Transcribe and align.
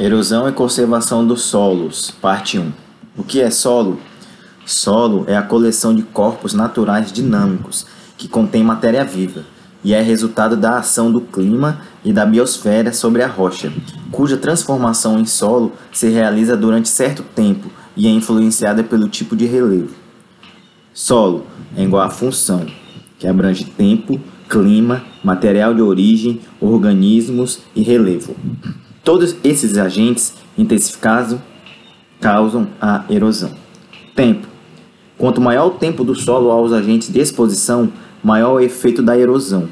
Erosão 0.00 0.48
e 0.48 0.52
conservação 0.52 1.26
dos 1.26 1.42
solos, 1.42 2.12
parte 2.22 2.56
1. 2.56 2.72
O 3.16 3.24
que 3.24 3.40
é 3.40 3.50
solo? 3.50 3.98
Solo 4.64 5.24
é 5.26 5.36
a 5.36 5.42
coleção 5.42 5.92
de 5.92 6.04
corpos 6.04 6.54
naturais 6.54 7.10
dinâmicos 7.10 7.84
que 8.16 8.28
contém 8.28 8.62
matéria 8.62 9.04
viva 9.04 9.44
e 9.82 9.92
é 9.92 10.00
resultado 10.00 10.56
da 10.56 10.78
ação 10.78 11.10
do 11.10 11.20
clima 11.20 11.80
e 12.04 12.12
da 12.12 12.24
biosfera 12.24 12.92
sobre 12.92 13.24
a 13.24 13.26
rocha, 13.26 13.72
cuja 14.12 14.36
transformação 14.36 15.18
em 15.18 15.26
solo 15.26 15.72
se 15.92 16.08
realiza 16.08 16.56
durante 16.56 16.88
certo 16.88 17.24
tempo 17.34 17.68
e 17.96 18.06
é 18.06 18.10
influenciada 18.10 18.84
pelo 18.84 19.08
tipo 19.08 19.34
de 19.34 19.46
relevo. 19.46 19.96
Solo 20.94 21.44
é 21.76 21.82
igual 21.82 22.04
a 22.04 22.10
função, 22.10 22.64
que 23.18 23.26
abrange 23.26 23.64
tempo, 23.64 24.20
clima, 24.48 25.02
material 25.24 25.74
de 25.74 25.82
origem, 25.82 26.40
organismos 26.60 27.58
e 27.74 27.82
relevo. 27.82 28.36
Todos 29.04 29.36
esses 29.42 29.78
agentes 29.78 30.34
intensificados 30.56 31.38
causam 32.20 32.68
a 32.80 33.04
erosão. 33.08 33.52
Tempo. 34.14 34.46
Quanto 35.16 35.40
maior 35.40 35.66
o 35.66 35.70
tempo 35.70 36.04
do 36.04 36.14
solo 36.14 36.50
aos 36.50 36.72
agentes 36.72 37.10
de 37.12 37.18
exposição, 37.18 37.92
maior 38.22 38.54
o 38.54 38.60
efeito 38.60 39.02
da 39.02 39.18
erosão. 39.18 39.68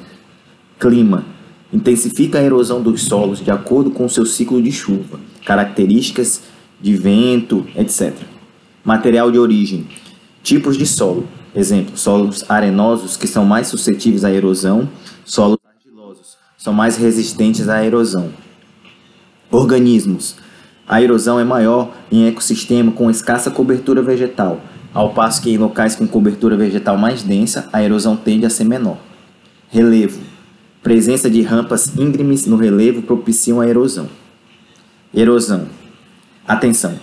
Clima. 0.79 1.25
Intensifica 1.73 2.39
a 2.39 2.43
erosão 2.43 2.81
dos 2.81 3.03
solos 3.03 3.41
de 3.41 3.51
acordo 3.51 3.91
com 3.91 4.09
seu 4.09 4.25
ciclo 4.25 4.63
de 4.63 4.71
chuva, 4.71 5.19
características 5.45 6.43
de 6.81 6.95
vento, 6.95 7.67
etc. 7.77 8.15
Material 8.85 9.31
de 9.31 9.39
origem. 9.39 9.87
Tipos 10.43 10.77
de 10.77 10.87
solo. 10.87 11.27
Exemplo, 11.55 11.97
solos 11.97 12.45
arenosos 12.49 13.17
que 13.17 13.27
são 13.27 13.45
mais 13.45 13.69
suscetíveis 13.69 14.25
à 14.25 14.31
erosão, 14.31 14.89
solos 15.25 15.59
argilosos 15.65 16.37
são 16.59 16.73
mais 16.73 16.97
resistentes 16.97 17.69
à 17.69 17.85
erosão. 17.85 18.31
Organismos. 19.51 20.37
A 20.89 21.01
erosão 21.01 21.39
é 21.39 21.45
maior 21.45 21.93
em 22.11 22.27
ecossistema 22.27 22.91
com 22.93 23.11
escassa 23.11 23.51
cobertura 23.51 24.03
vegetal, 24.03 24.61
ao 24.93 25.13
passo 25.13 25.43
que 25.43 25.51
em 25.51 25.59
locais 25.59 25.95
com 25.95 26.07
cobertura 26.07 26.57
vegetal 26.57 26.97
mais 26.97 27.23
densa, 27.23 27.69
a 27.73 27.83
erosão 27.83 28.17
tende 28.17 28.47
a 28.47 28.51
ser 28.51 28.65
menor. 28.65 28.99
Relevo. 29.69 30.21
Presença 30.83 31.29
de 31.29 31.43
rampas 31.43 31.97
íngremes 31.97 32.47
no 32.47 32.57
relevo 32.57 33.03
propiciam 33.03 33.61
a 33.61 33.69
erosão. 33.69 34.09
Erosão. 35.13 35.67
Atenção! 36.47 36.95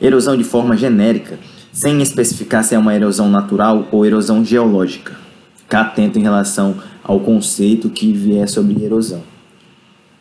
Erosão 0.00 0.36
de 0.36 0.44
forma 0.44 0.76
genérica, 0.76 1.38
sem 1.72 2.00
especificar 2.02 2.64
se 2.64 2.74
é 2.74 2.78
uma 2.78 2.94
erosão 2.94 3.28
natural 3.28 3.86
ou 3.92 4.04
erosão 4.06 4.44
geológica. 4.44 5.16
Ficar 5.56 5.82
atento 5.82 6.18
em 6.18 6.22
relação 6.22 6.76
ao 7.02 7.20
conceito 7.20 7.90
que 7.90 8.12
vier 8.12 8.48
sobre 8.48 8.82
erosão. 8.82 9.22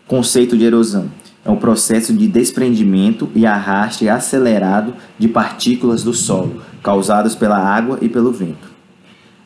Conceito 0.07 0.57
de 0.57 0.65
erosão 0.65 1.09
é 1.43 1.49
um 1.49 1.55
processo 1.55 2.13
de 2.13 2.27
desprendimento 2.27 3.29
e 3.33 3.45
arraste 3.45 4.09
acelerado 4.09 4.93
de 5.17 5.27
partículas 5.27 6.03
do 6.03 6.13
solo, 6.13 6.61
causados 6.83 7.35
pela 7.35 7.57
água 7.57 7.97
e 8.01 8.09
pelo 8.09 8.31
vento. 8.31 8.69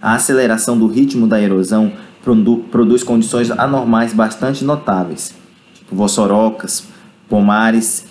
A 0.02 0.16
aceleração 0.16 0.78
do 0.78 0.88
ritmo 0.88 1.28
da 1.28 1.42
erosão 1.42 1.92
produ 2.24 2.58
produz 2.72 3.04
condições 3.04 3.52
anormais 3.52 4.14
bastante 4.14 4.64
notáveis, 4.66 5.34
tipo 5.74 5.96
vossorocas, 5.96 6.86
pomares 7.30 8.06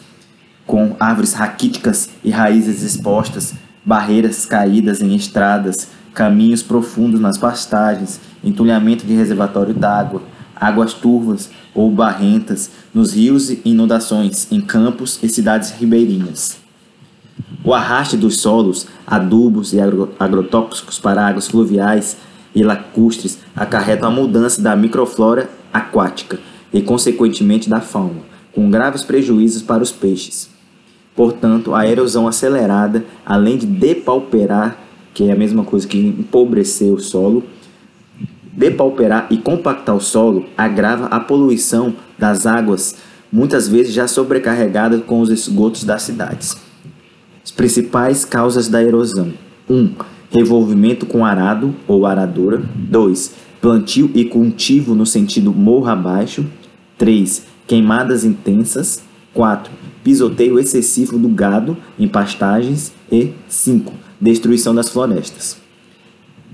com 0.66 0.96
árvores 0.98 1.32
raquíticas 1.32 2.10
e 2.22 2.30
raízes 2.30 2.82
expostas, 2.82 3.54
barreiras 3.84 4.46
caídas 4.46 5.02
em 5.02 5.14
estradas, 5.14 5.88
caminhos 6.14 6.62
profundos 6.62 7.20
nas 7.20 7.36
pastagens, 7.36 8.20
entulhamento 8.44 9.04
de 9.04 9.14
reservatório 9.14 9.74
d'água, 9.74 10.22
águas 10.62 10.94
turvas 10.94 11.50
ou 11.74 11.90
barrentas 11.90 12.70
nos 12.94 13.12
rios 13.12 13.50
e 13.50 13.60
inundações 13.64 14.46
em 14.52 14.60
campos 14.60 15.18
e 15.20 15.28
cidades 15.28 15.72
ribeirinhas. 15.72 16.58
O 17.64 17.74
arraste 17.74 18.16
dos 18.16 18.38
solos, 18.40 18.86
adubos 19.04 19.72
e 19.72 19.80
agro 19.80 20.12
agrotóxicos 20.18 21.00
para 21.00 21.26
águas 21.26 21.48
fluviais 21.48 22.16
e 22.54 22.62
lacustres 22.62 23.38
acarretam 23.56 24.08
a 24.08 24.12
mudança 24.12 24.62
da 24.62 24.76
microflora 24.76 25.50
aquática 25.72 26.38
e, 26.72 26.80
consequentemente, 26.80 27.68
da 27.68 27.80
fauna, 27.80 28.22
com 28.54 28.70
graves 28.70 29.02
prejuízos 29.02 29.62
para 29.62 29.82
os 29.82 29.90
peixes. 29.90 30.48
Portanto, 31.14 31.74
a 31.74 31.86
erosão 31.86 32.28
acelerada, 32.28 33.04
além 33.26 33.58
de 33.58 33.66
depauperar, 33.66 34.78
que 35.12 35.24
é 35.24 35.32
a 35.32 35.36
mesma 35.36 35.64
coisa 35.64 35.86
que 35.86 35.98
empobrecer 35.98 36.92
o 36.92 36.98
solo, 36.98 37.42
depauperar 38.52 39.26
e 39.30 39.38
compactar 39.38 39.96
o 39.96 40.00
solo 40.00 40.44
agrava 40.56 41.06
a 41.06 41.18
poluição 41.18 41.94
das 42.18 42.46
águas, 42.46 42.96
muitas 43.32 43.66
vezes 43.66 43.94
já 43.94 44.06
sobrecarregadas 44.06 45.02
com 45.04 45.20
os 45.20 45.30
esgotos 45.30 45.84
das 45.84 46.02
cidades. 46.02 46.56
As 47.42 47.50
principais 47.50 48.24
causas 48.24 48.68
da 48.68 48.82
erosão: 48.82 49.32
1. 49.68 49.74
Um, 49.74 49.94
revolvimento 50.30 51.06
com 51.06 51.24
arado 51.24 51.74
ou 51.88 52.06
aradora. 52.06 52.62
2. 52.74 53.34
Plantio 53.60 54.10
e 54.14 54.24
cultivo 54.24 54.94
no 54.94 55.06
sentido 55.06 55.52
morro 55.52 55.88
abaixo. 55.88 56.44
3. 56.98 57.44
Queimadas 57.66 58.24
intensas. 58.24 59.02
4. 59.34 59.72
Pisoteio 60.04 60.58
excessivo 60.58 61.18
do 61.18 61.28
gado 61.28 61.76
em 61.98 62.06
pastagens. 62.06 62.92
E 63.10 63.32
5. 63.48 63.92
Destruição 64.20 64.74
das 64.74 64.88
florestas. 64.88 65.61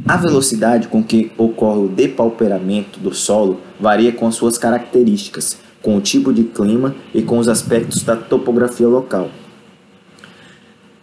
A 0.07 0.17
velocidade 0.17 0.89
com 0.89 1.03
que 1.03 1.33
ocorre 1.37 1.81
o 1.81 1.89
depauperamento 1.89 3.01
do 3.01 3.15
solo 3.15 3.61
varia 3.81 4.13
com 4.13 4.31
suas 4.31 4.57
características, 4.57 5.59
com 5.83 5.97
o 5.97 6.01
tipo 6.01 6.33
de 6.33 6.45
clima 6.45 6.95
e 7.13 7.23
com 7.23 7.39
os 7.39 7.49
aspectos 7.49 8.03
da 8.03 8.17
topografia 8.17 8.89
local. 8.89 9.31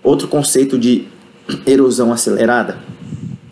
Outro 0.02 0.28
conceito 0.28 0.78
de 0.78 1.08
erosão 1.66 2.14
acelerada. 2.14 2.78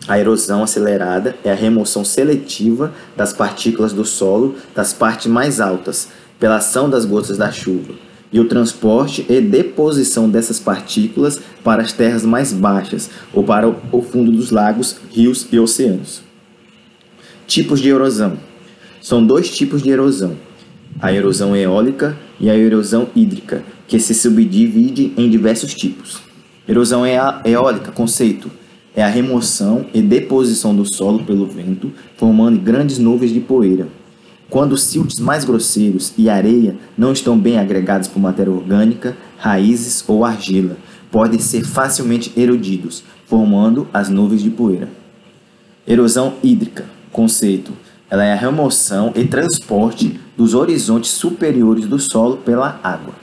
A 0.06 0.18
erosão 0.18 0.62
acelerada 0.62 1.34
é 1.42 1.50
a 1.50 1.54
remoção 1.54 2.04
seletiva 2.04 2.92
das 3.16 3.32
partículas 3.32 3.92
do 3.92 4.04
solo 4.04 4.56
das 4.74 4.92
partes 4.92 5.26
mais 5.26 5.60
altas, 5.60 6.08
pela 6.38 6.56
ação 6.56 6.90
das 6.90 7.04
gotas 7.04 7.38
da 7.38 7.50
chuva, 7.50 7.94
e 8.34 8.40
o 8.40 8.46
transporte 8.46 9.24
e 9.28 9.40
deposição 9.40 10.28
dessas 10.28 10.58
partículas 10.58 11.40
para 11.62 11.82
as 11.82 11.92
terras 11.92 12.26
mais 12.26 12.52
baixas 12.52 13.08
ou 13.32 13.44
para 13.44 13.68
o 13.68 14.02
fundo 14.02 14.32
dos 14.32 14.50
lagos, 14.50 14.96
rios 15.12 15.46
e 15.52 15.58
oceanos. 15.60 16.20
Tipos 17.46 17.78
de 17.78 17.90
erosão: 17.90 18.36
são 19.00 19.24
dois 19.24 19.56
tipos 19.56 19.84
de 19.84 19.90
erosão: 19.90 20.34
a 21.00 21.12
erosão 21.12 21.54
eólica 21.54 22.18
e 22.40 22.50
a 22.50 22.56
erosão 22.56 23.06
hídrica, 23.14 23.62
que 23.86 24.00
se 24.00 24.12
subdivide 24.12 25.12
em 25.16 25.30
diversos 25.30 25.72
tipos. 25.72 26.18
Erosão 26.66 27.04
eólica, 27.06 27.92
conceito, 27.92 28.50
é 28.96 29.04
a 29.04 29.08
remoção 29.08 29.86
e 29.94 30.02
deposição 30.02 30.74
do 30.74 30.84
solo 30.84 31.22
pelo 31.22 31.46
vento, 31.46 31.92
formando 32.16 32.58
grandes 32.58 32.98
nuvens 32.98 33.32
de 33.32 33.38
poeira. 33.38 33.86
Quando 34.54 34.78
siltes 34.78 35.18
mais 35.18 35.44
grosseiros 35.44 36.12
e 36.16 36.30
areia 36.30 36.76
não 36.96 37.12
estão 37.12 37.36
bem 37.36 37.58
agregados 37.58 38.06
por 38.06 38.20
matéria 38.20 38.52
orgânica, 38.52 39.16
raízes 39.36 40.04
ou 40.06 40.24
argila, 40.24 40.76
podem 41.10 41.40
ser 41.40 41.64
facilmente 41.64 42.32
erodidos, 42.36 43.02
formando 43.26 43.88
as 43.92 44.08
nuvens 44.08 44.44
de 44.44 44.50
poeira. 44.50 44.88
Erosão 45.84 46.34
hídrica, 46.40 46.84
conceito, 47.10 47.72
ela 48.08 48.24
é 48.24 48.32
a 48.32 48.36
remoção 48.36 49.12
e 49.16 49.24
transporte 49.24 50.20
dos 50.36 50.54
horizontes 50.54 51.10
superiores 51.10 51.86
do 51.86 51.98
solo 51.98 52.36
pela 52.36 52.78
água. 52.80 53.14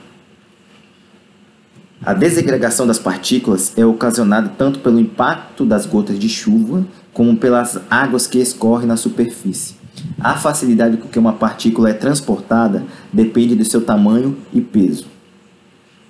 A 2.04 2.12
desagregação 2.12 2.86
das 2.86 2.98
partículas 2.98 3.72
é 3.74 3.86
ocasionada 3.86 4.52
tanto 4.58 4.80
pelo 4.80 5.00
impacto 5.00 5.64
das 5.64 5.86
gotas 5.86 6.18
de 6.18 6.28
chuva 6.28 6.86
como 7.10 7.38
pelas 7.38 7.80
águas 7.88 8.26
que 8.26 8.38
escorrem 8.38 8.86
na 8.86 8.98
superfície. 8.98 9.80
A 10.20 10.34
facilidade 10.34 10.96
com 10.96 11.08
que 11.08 11.18
uma 11.18 11.32
partícula 11.32 11.90
é 11.90 11.94
transportada 11.94 12.84
depende 13.12 13.54
do 13.54 13.64
seu 13.64 13.80
tamanho 13.80 14.36
e 14.52 14.60
peso. 14.60 15.06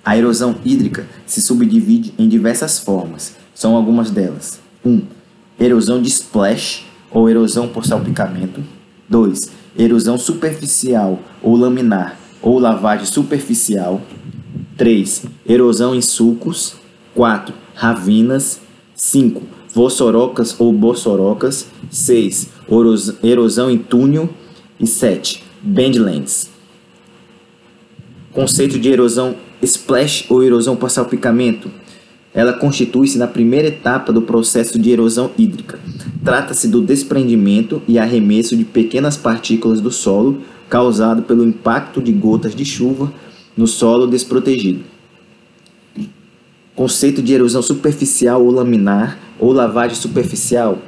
A 0.05 0.17
erosão 0.17 0.55
hídrica 0.65 1.07
se 1.25 1.41
subdivide 1.41 2.13
em 2.17 2.27
diversas 2.27 2.79
formas. 2.79 3.35
São 3.55 3.75
algumas 3.75 4.11
delas. 4.11 4.59
1. 4.83 4.89
Um, 4.89 5.01
erosão 5.59 6.01
de 6.01 6.09
splash 6.09 6.85
ou 7.09 7.29
erosão 7.29 7.67
por 7.67 7.85
salpicamento. 7.85 8.61
2. 9.07 9.49
Erosão 9.77 10.17
superficial 10.17 11.19
ou 11.41 11.55
laminar 11.55 12.17
ou 12.41 12.59
lavagem 12.59 13.05
superficial. 13.05 14.01
3. 14.77 15.25
Erosão 15.47 15.95
em 15.95 16.01
sulcos. 16.01 16.75
4. 17.15 17.53
Ravinas. 17.73 18.59
5 18.95 19.41
vossorocas 19.73 20.55
ou 20.59 20.71
bossorocas. 20.71 21.67
6. 21.89 22.49
Erosão 23.23 23.69
em 23.69 23.77
túnel. 23.77 24.29
E 24.79 24.87
7. 24.87 25.43
Bandlands. 25.61 26.49
Conceito 28.31 28.79
de 28.79 28.89
erosão 28.89 29.35
splash 29.61 30.25
ou 30.29 30.43
erosão 30.43 30.75
por 30.75 30.89
salpicamento. 30.89 31.71
Ela 32.33 32.53
constitui-se 32.53 33.17
na 33.17 33.27
primeira 33.27 33.67
etapa 33.67 34.11
do 34.11 34.23
processo 34.23 34.79
de 34.79 34.89
erosão 34.89 35.29
hídrica. 35.37 35.79
Trata-se 36.23 36.67
do 36.67 36.81
desprendimento 36.81 37.81
e 37.87 37.99
arremesso 37.99 38.57
de 38.57 38.65
pequenas 38.65 39.15
partículas 39.15 39.79
do 39.79 39.91
solo 39.91 40.41
causado 40.67 41.21
pelo 41.21 41.43
impacto 41.43 42.01
de 42.01 42.11
gotas 42.11 42.55
de 42.55 42.65
chuva 42.65 43.13
no 43.55 43.67
solo 43.67 44.07
desprotegido. 44.07 44.83
Conceito 46.75 47.21
de 47.21 47.33
erosão 47.33 47.61
superficial 47.61 48.43
ou 48.43 48.49
laminar 48.49 49.19
ou 49.39 49.53
lavagem 49.53 49.95
superficial. 49.95 50.79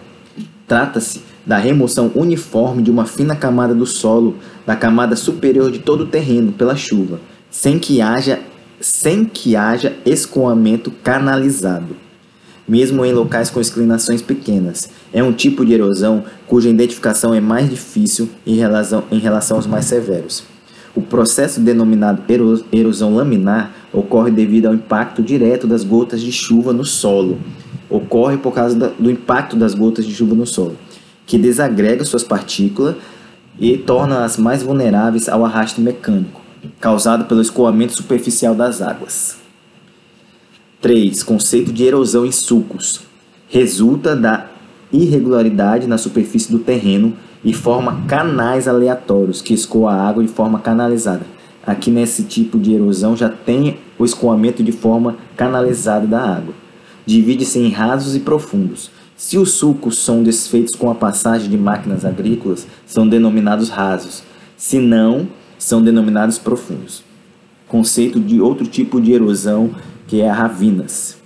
Trata-se 0.67 1.21
da 1.45 1.57
remoção 1.57 2.11
uniforme 2.15 2.81
de 2.81 2.89
uma 2.89 3.05
fina 3.05 3.35
camada 3.35 3.73
do 3.73 3.85
solo 3.85 4.35
da 4.65 4.75
camada 4.75 5.15
superior 5.15 5.71
de 5.71 5.79
todo 5.79 6.01
o 6.01 6.07
terreno 6.07 6.51
pela 6.51 6.75
chuva, 6.75 7.19
sem 7.51 7.77
que 7.77 8.01
haja, 8.01 8.39
sem 8.79 9.25
que 9.25 9.55
haja 9.55 9.95
escoamento 10.05 10.91
canalizado. 11.03 11.95
Mesmo 12.67 13.05
em 13.05 13.13
locais 13.13 13.51
com 13.51 13.61
inclinações 13.61 14.23
pequenas, 14.23 14.89
é 15.13 15.21
um 15.21 15.31
tipo 15.31 15.63
de 15.63 15.73
erosão 15.73 16.23
cuja 16.47 16.67
identificação 16.67 17.31
é 17.31 17.39
mais 17.39 17.69
difícil 17.69 18.27
em 18.45 18.55
relação, 18.55 19.03
em 19.11 19.19
relação 19.19 19.57
aos 19.57 19.67
mais 19.67 19.85
severos. 19.85 20.43
O 20.95 21.01
processo 21.01 21.59
denominado 21.59 22.23
erosão 22.71 23.13
laminar 23.13 23.71
ocorre 23.93 24.31
devido 24.31 24.65
ao 24.65 24.73
impacto 24.73 25.21
direto 25.21 25.67
das 25.67 25.83
gotas 25.83 26.21
de 26.21 26.31
chuva 26.31 26.73
no 26.73 26.85
solo. 26.85 27.37
Ocorre 27.87 28.37
por 28.37 28.53
causa 28.53 28.93
do 28.97 29.11
impacto 29.11 29.55
das 29.55 29.75
gotas 29.75 30.05
de 30.05 30.15
chuva 30.15 30.33
no 30.33 30.47
solo, 30.47 30.75
que 31.25 31.37
desagrega 31.37 32.03
suas 32.05 32.23
partículas 32.23 32.95
e 33.59 33.77
torna-as 33.77 34.37
mais 34.37 34.61
vulneráveis 34.61 35.29
ao 35.29 35.45
arrasto 35.45 35.81
mecânico, 35.81 36.41
causado 36.79 37.25
pelo 37.25 37.41
escoamento 37.41 37.93
superficial 37.93 38.53
das 38.53 38.81
águas. 38.81 39.37
3. 40.81 41.23
Conceito 41.23 41.73
de 41.73 41.83
erosão 41.83 42.25
em 42.25 42.31
sulcos. 42.31 43.01
Resulta 43.47 44.15
da 44.15 44.47
irregularidade 44.91 45.87
na 45.87 45.97
superfície 45.97 46.51
do 46.51 46.59
terreno 46.59 47.13
e 47.43 47.53
forma 47.53 48.03
canais 48.07 48.67
aleatórios 48.67 49.41
que 49.41 49.53
escoam 49.53 49.87
a 49.87 49.95
água 49.95 50.23
de 50.23 50.29
forma 50.29 50.59
canalizada. 50.59 51.25
Aqui 51.65 51.89
nesse 51.89 52.23
tipo 52.23 52.59
de 52.59 52.73
erosão 52.73 53.15
já 53.15 53.29
tem 53.29 53.77
o 53.97 54.05
escoamento 54.05 54.61
de 54.61 54.71
forma 54.71 55.17
canalizada 55.35 56.05
da 56.05 56.21
água. 56.21 56.53
Divide-se 57.05 57.59
em 57.59 57.69
rasos 57.69 58.15
e 58.15 58.19
profundos. 58.19 58.91
Se 59.15 59.37
os 59.37 59.51
sulcos 59.51 59.99
são 59.99 60.23
desfeitos 60.23 60.75
com 60.75 60.89
a 60.89 60.95
passagem 60.95 61.49
de 61.49 61.57
máquinas 61.57 62.03
agrícolas, 62.03 62.67
são 62.85 63.07
denominados 63.07 63.69
rasos. 63.69 64.23
Se 64.57 64.79
não, 64.79 65.27
são 65.57 65.81
denominados 65.81 66.37
profundos. 66.37 67.03
Conceito 67.67 68.19
de 68.19 68.41
outro 68.41 68.67
tipo 68.67 68.99
de 68.99 69.13
erosão 69.13 69.71
que 70.07 70.21
é 70.21 70.29
a 70.29 70.33
ravinas. 70.33 71.17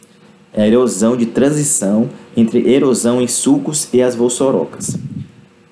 É 0.53 0.63
a 0.63 0.67
erosão 0.67 1.17
de 1.17 1.25
transição 1.25 2.09
entre 2.35 2.67
erosão 2.69 3.21
em 3.21 3.27
sulcos 3.27 3.87
e 3.93 4.01
as 4.01 4.15
volsorocas 4.15 4.97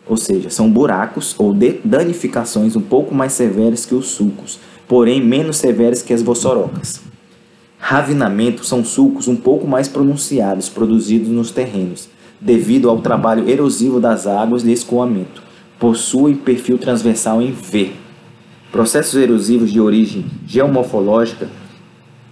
ou 0.08 0.16
seja, 0.16 0.50
são 0.50 0.72
buracos 0.72 1.36
ou 1.38 1.54
danificações 1.84 2.76
um 2.76 2.82
pouco 2.82 3.14
mais 3.14 3.34
severas 3.34 3.86
que 3.86 3.94
os 3.94 4.08
sulcos, 4.08 4.60
porém 4.88 5.22
menos 5.22 5.58
severas 5.58 6.02
que 6.02 6.14
as 6.14 6.22
vossorocas. 6.22 7.02
Ravinamento 7.80 8.66
são 8.66 8.84
sulcos 8.84 9.28
um 9.28 9.36
pouco 9.36 9.68
mais 9.68 9.88
pronunciados 9.88 10.68
produzidos 10.68 11.30
nos 11.30 11.52
terrenos, 11.52 12.10
devido 12.42 12.90
ao 12.90 13.02
trabalho 13.02 13.48
erosivo 13.50 14.00
das 14.00 14.26
águas 14.26 14.64
de 14.64 14.72
escoamento. 14.72 15.42
Possuem 15.80 16.36
perfil 16.36 16.78
transversal 16.78 17.42
em 17.42 17.52
V. 17.52 17.92
Processos 18.72 19.16
erosivos 19.16 19.72
de 19.72 19.80
origem 19.80 20.26
geomorfológica 20.46 21.48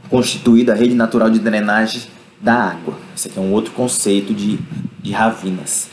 constituída 0.09 0.73
a 0.73 0.75
rede 0.75 0.95
natural 0.95 1.29
de 1.29 1.39
drenagem 1.39 2.03
da 2.41 2.53
água. 2.53 2.95
Esse 3.15 3.27
aqui 3.27 3.39
é 3.39 3.41
um 3.41 3.53
outro 3.53 3.71
conceito 3.71 4.33
de, 4.33 4.59
de 5.01 5.11
ravinas. 5.11 5.89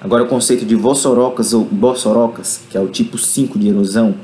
Agora, 0.00 0.24
o 0.24 0.28
conceito 0.28 0.66
de 0.66 0.74
vossorocas 0.74 1.54
ou 1.54 1.64
bossorocas, 1.64 2.62
que 2.68 2.76
é 2.76 2.80
o 2.80 2.88
tipo 2.88 3.16
5 3.16 3.58
de 3.58 3.68
erosão, 3.68 4.14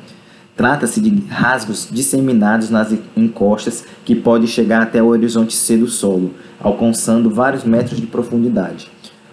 trata-se 0.61 1.01
de 1.01 1.25
rasgos 1.27 1.89
disseminados 1.91 2.69
nas 2.69 2.95
encostas 3.17 3.83
que 4.05 4.15
pode 4.15 4.47
chegar 4.47 4.83
até 4.83 5.03
o 5.03 5.07
horizonte 5.07 5.55
C 5.55 5.75
do 5.79 5.87
solo, 5.87 6.33
alcançando 6.61 7.31
vários 7.31 7.65
metros 7.65 7.99
de 7.99 8.07
profundidade, 8.07 8.87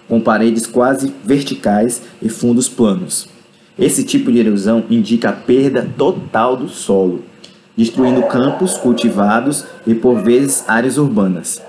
com 0.08 0.22
paredes 0.22 0.66
quase 0.66 1.12
verticais 1.22 2.00
e 2.22 2.30
fundos 2.30 2.66
planos. 2.66 3.28
Esse 3.78 4.04
tipo 4.04 4.32
de 4.32 4.38
erosão 4.38 4.84
indica 4.88 5.28
a 5.28 5.32
perda 5.34 5.86
total 5.98 6.56
do 6.56 6.66
solo, 6.66 7.22
destruindo 7.76 8.22
campos 8.22 8.78
cultivados 8.78 9.66
e 9.86 9.94
por 9.94 10.22
vezes 10.22 10.64
áreas 10.66 10.96
urbanas. 10.96 11.60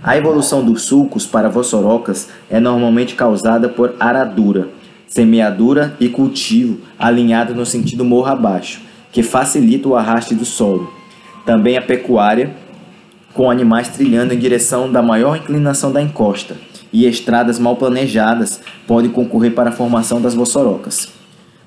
A 0.00 0.16
evolução 0.16 0.64
dos 0.64 0.82
sulcos 0.82 1.26
para 1.26 1.48
vossorocas 1.48 2.28
é 2.48 2.60
normalmente 2.60 3.16
causada 3.16 3.68
por 3.68 3.96
aradura, 3.98 4.68
semeadura 5.08 5.96
e 5.98 6.08
cultivo 6.08 6.78
alinhado 6.96 7.52
no 7.52 7.66
sentido 7.66 8.04
morro 8.04 8.28
abaixo, 8.28 8.91
que 9.12 9.22
facilita 9.22 9.88
o 9.88 9.94
arraste 9.94 10.34
do 10.34 10.44
solo. 10.44 10.92
Também 11.44 11.76
a 11.76 11.82
pecuária, 11.82 12.56
com 13.34 13.50
animais 13.50 13.88
trilhando 13.88 14.32
em 14.32 14.38
direção 14.38 14.90
da 14.90 15.02
maior 15.02 15.36
inclinação 15.36 15.92
da 15.92 16.02
encosta, 16.02 16.56
e 16.92 17.06
estradas 17.06 17.58
mal 17.58 17.76
planejadas 17.76 18.60
podem 18.86 19.10
concorrer 19.10 19.54
para 19.54 19.70
a 19.70 19.72
formação 19.72 20.20
das 20.20 20.34
vossorocas. 20.34 21.08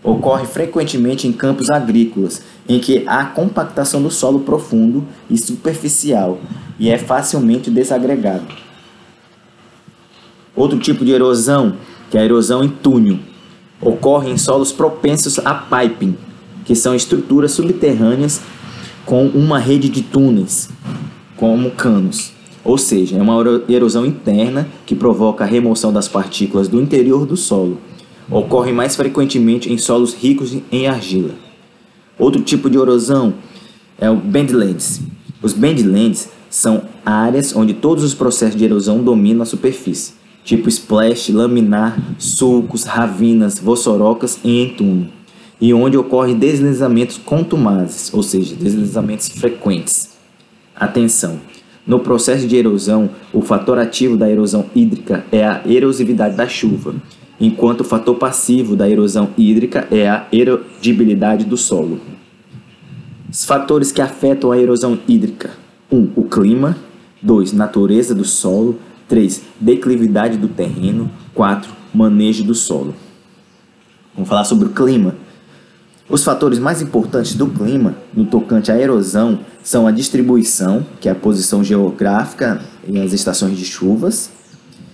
Ocorre 0.03 0.45
frequentemente 0.45 1.27
em 1.27 1.31
campos 1.31 1.69
agrícolas, 1.69 2.43
em 2.69 2.79
que 2.79 3.03
há 3.07 3.25
compactação 3.25 4.01
do 4.01 4.11
solo 4.11 4.41
profundo 4.41 5.03
e 5.29 5.37
superficial 5.37 6.39
e 6.79 6.89
é 6.89 6.97
facilmente 6.97 7.71
desagregado. 7.71 8.45
Outro 10.55 10.79
tipo 10.79 11.03
de 11.03 11.11
erosão, 11.11 11.75
que 12.09 12.17
é 12.17 12.21
a 12.21 12.23
erosão 12.23 12.63
em 12.63 12.69
túnel, 12.69 13.17
ocorre 13.81 14.29
em 14.29 14.37
solos 14.37 14.71
propensos 14.71 15.39
a 15.39 15.53
piping, 15.53 16.15
que 16.65 16.75
são 16.75 16.93
estruturas 16.93 17.51
subterrâneas 17.51 18.41
com 19.05 19.27
uma 19.27 19.59
rede 19.59 19.87
de 19.87 20.01
túneis, 20.01 20.67
como 21.37 21.71
canos. 21.71 22.33
Ou 22.63 22.77
seja, 22.77 23.17
é 23.17 23.21
uma 23.21 23.37
erosão 23.69 24.05
interna 24.05 24.67
que 24.85 24.95
provoca 24.95 25.43
a 25.43 25.47
remoção 25.47 25.93
das 25.93 26.07
partículas 26.07 26.67
do 26.67 26.81
interior 26.81 27.25
do 27.25 27.37
solo 27.37 27.77
Ocorre 28.29 28.71
mais 28.71 28.95
frequentemente 28.95 29.71
em 29.71 29.77
solos 29.77 30.15
ricos 30.15 30.57
em 30.71 30.87
argila. 30.87 31.35
Outro 32.17 32.41
tipo 32.41 32.69
de 32.69 32.77
erosão 32.77 33.35
é 33.99 34.09
o 34.09 34.15
bandlands. 34.15 35.01
Os 35.43 35.53
bandlands 35.53 36.29
são 36.49 36.83
áreas 37.05 37.55
onde 37.55 37.73
todos 37.73 38.03
os 38.03 38.15
processos 38.15 38.55
de 38.55 38.65
erosão 38.65 39.03
dominam 39.03 39.43
a 39.43 39.45
superfície, 39.45 40.13
tipo 40.43 40.67
splash, 40.69 41.31
laminar, 41.31 41.99
sulcos, 42.17 42.83
ravinas, 42.83 43.59
vossorocas 43.59 44.39
e 44.43 44.63
entulho, 44.63 45.07
e 45.59 45.73
onde 45.73 45.97
ocorrem 45.97 46.37
deslizamentos 46.37 47.17
contumazes, 47.17 48.13
ou 48.13 48.21
seja, 48.21 48.55
deslizamentos 48.55 49.29
frequentes. 49.29 50.09
Atenção! 50.75 51.39
No 51.87 51.99
processo 51.99 52.47
de 52.47 52.55
erosão, 52.55 53.09
o 53.31 53.41
fator 53.41 53.77
ativo 53.77 54.17
da 54.17 54.29
erosão 54.29 54.65
hídrica 54.73 55.23
é 55.31 55.45
a 55.45 55.61
erosividade 55.65 56.35
da 56.35 56.47
chuva, 56.47 56.95
enquanto 57.39 57.81
o 57.81 57.83
fator 57.83 58.15
passivo 58.15 58.75
da 58.75 58.89
erosão 58.89 59.29
hídrica 59.37 59.87
é 59.91 60.09
a 60.09 60.25
erodibilidade 60.31 61.45
do 61.45 61.55
solo. 61.55 61.99
Os 63.29 63.45
fatores 63.45 63.91
que 63.91 64.01
afetam 64.01 64.51
a 64.51 64.57
erosão 64.57 64.97
hídrica: 65.07 65.51
1. 65.91 65.97
Um, 65.97 66.09
o 66.15 66.23
clima, 66.23 66.75
2. 67.21 67.53
Natureza 67.53 68.15
do 68.15 68.25
solo, 68.25 68.79
3. 69.07 69.43
Declividade 69.59 70.37
do 70.37 70.47
terreno, 70.47 71.11
4. 71.33 71.71
Manejo 71.93 72.43
do 72.43 72.55
solo. 72.55 72.95
Vamos 74.15 74.29
falar 74.29 74.45
sobre 74.45 74.67
o 74.67 74.71
clima. 74.71 75.15
Os 76.07 76.23
fatores 76.23 76.59
mais 76.59 76.83
importantes 76.83 77.33
do 77.33 77.47
clima 77.47 77.95
no 78.13 78.25
tocante 78.25 78.71
à 78.71 78.79
erosão 78.79 79.39
são 79.63 79.87
a 79.87 79.91
distribuição, 79.91 80.85
que 81.01 81.09
é 81.09 81.11
a 81.11 81.15
posição 81.15 81.63
geográfica 81.63 82.61
e 82.87 82.99
as 82.99 83.11
estações 83.11 83.57
de 83.57 83.65
chuvas, 83.65 84.29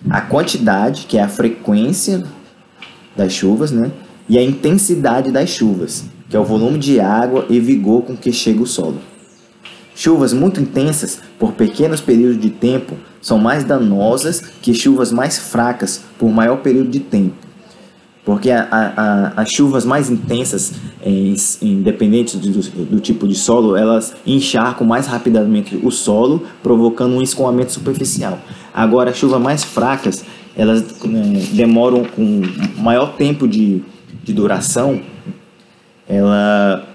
a 0.10 0.22
quantidade, 0.22 1.06
que 1.08 1.18
é 1.18 1.22
a 1.22 1.28
frequência 1.28 2.24
das 3.16 3.34
chuvas, 3.34 3.72
né? 3.72 3.92
E 4.30 4.38
a 4.38 4.42
intensidade 4.42 5.32
das 5.32 5.50
chuvas, 5.50 6.06
que 6.30 6.38
é 6.38 6.40
o 6.40 6.46
volume 6.46 6.80
de 6.80 7.02
água 7.02 7.46
e 7.50 7.60
vigor 7.60 8.04
com 8.04 8.16
que 8.16 8.32
chega 8.32 8.62
o 8.62 8.68
solo. 8.68 9.00
Chuvas 9.94 10.32
muito 10.32 10.62
intensas 10.62 11.20
por 11.38 11.52
pequenos 11.52 12.00
períodos 12.00 12.40
de 12.40 12.50
tempo 12.50 12.96
são 13.22 13.38
mais 13.38 13.66
danosas 13.66 14.40
que 14.40 14.74
chuvas 14.74 15.12
mais 15.12 15.38
fracas 15.38 16.02
por 16.18 16.32
maior 16.32 16.62
período 16.62 16.90
de 16.90 17.02
tempo. 17.02 17.51
Porque 18.24 18.52
a, 18.52 18.68
a, 18.70 19.42
as 19.42 19.50
chuvas 19.50 19.84
mais 19.84 20.10
intensas, 20.10 20.74
em, 21.04 21.36
independente 21.62 22.38
do, 22.38 22.86
do, 22.86 23.00
tipo 23.00 23.28
de 23.28 23.34
solo, 23.34 23.76
elas 23.76 24.14
encharcam 24.26 24.86
mais 24.86 25.08
rapidamente 25.08 25.80
o 25.82 25.90
solo, 25.90 26.44
provocando 26.62 27.16
um 27.16 27.22
escoamento 27.22 27.72
superficial. 27.72 28.38
Agora, 28.72 29.12
chuvas 29.12 29.42
mais 29.42 29.64
fracas, 29.64 30.24
elas 30.56 30.84
né, 31.04 31.48
demoram 31.54 32.04
com 32.06 32.42
maior 32.78 33.14
tempo 33.14 33.48
de, 33.48 33.82
de 34.24 34.34
duração, 34.34 35.02
ela 36.08 36.88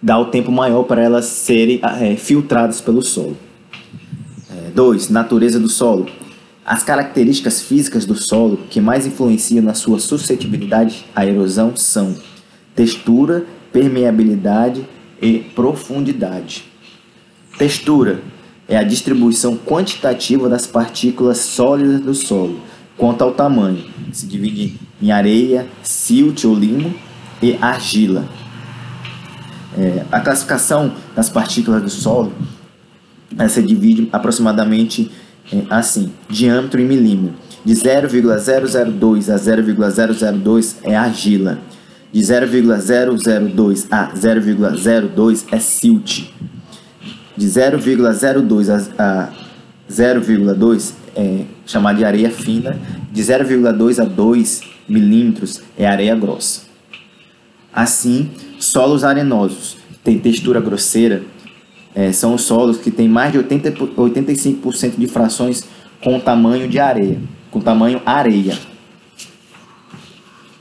dá 0.00 0.18
o 0.18 0.26
tempo 0.26 0.52
maior 0.52 0.84
para 0.84 1.02
elas 1.02 1.24
serem 1.24 1.80
é, 1.82 2.14
filtradas 2.14 2.80
pelo 2.80 3.02
solo. 3.02 3.36
2. 4.74 5.08
É, 5.08 5.12
natureza 5.12 5.58
do 5.58 5.68
solo. 5.68 6.06
As 6.64 6.82
características 6.82 7.62
físicas 7.62 8.06
do 8.06 8.14
solo 8.14 8.58
que 8.70 8.80
mais 8.80 9.06
influenciam 9.06 9.62
na 9.62 9.74
sua 9.74 9.98
suscetibilidade 9.98 11.04
à 11.14 11.26
erosão 11.26 11.76
são 11.76 12.16
textura, 12.74 13.44
permeabilidade, 13.72 14.86
e 15.24 15.38
profundidade. 15.38 16.64
Textura 17.56 18.20
é 18.68 18.76
a 18.76 18.82
distribuição 18.82 19.56
quantitativa 19.56 20.48
das 20.48 20.66
partículas 20.66 21.38
sólidas 21.38 22.00
do 22.00 22.14
solo 22.14 22.60
quanto 22.96 23.22
ao 23.22 23.32
tamanho. 23.32 23.84
Se 24.12 24.26
divide 24.26 24.78
em 25.00 25.10
areia, 25.10 25.66
silt 25.82 26.44
ou 26.44 26.54
limo 26.54 26.94
e 27.42 27.56
argila. 27.60 28.28
É, 29.76 30.04
a 30.12 30.20
classificação 30.20 30.94
das 31.16 31.28
partículas 31.28 31.82
do 31.82 31.90
solo 31.90 32.32
se 33.48 33.62
divide 33.62 34.08
aproximadamente 34.12 35.10
assim: 35.70 36.12
diâmetro 36.28 36.80
em 36.80 36.84
milímetro. 36.84 37.34
De 37.64 37.74
0,002 37.74 39.30
a 39.30 39.36
0,002 39.36 40.76
é 40.82 40.96
argila. 40.96 41.58
De 42.12 42.20
0,002 42.20 43.86
a 43.90 44.12
0,02 44.12 45.44
é 45.50 45.58
silt. 45.58 46.24
De 47.36 47.46
0,02 47.46 48.92
a 48.98 49.32
0,2 49.90 50.92
é 51.16 51.44
chamada 51.66 51.98
de 51.98 52.04
areia 52.04 52.30
fina. 52.30 52.78
De 53.10 53.22
0,2 53.22 54.00
a 54.00 54.04
2 54.04 54.60
milímetros 54.88 55.62
é 55.76 55.86
areia 55.86 56.14
grossa. 56.14 56.62
Assim, 57.72 58.30
solos 58.58 59.02
arenosos 59.02 59.76
têm 60.04 60.18
textura 60.18 60.60
grosseira 60.60 61.22
é, 61.94 62.12
são 62.12 62.34
os 62.34 62.42
solos 62.42 62.78
que 62.78 62.90
têm 62.90 63.08
mais 63.08 63.32
de 63.32 63.38
80, 63.38 63.72
85% 63.72 64.94
de 64.98 65.06
frações 65.06 65.64
com 66.02 66.18
tamanho 66.18 66.68
de 66.68 66.78
areia, 66.78 67.20
com 67.50 67.60
tamanho 67.60 68.02
areia. 68.04 68.58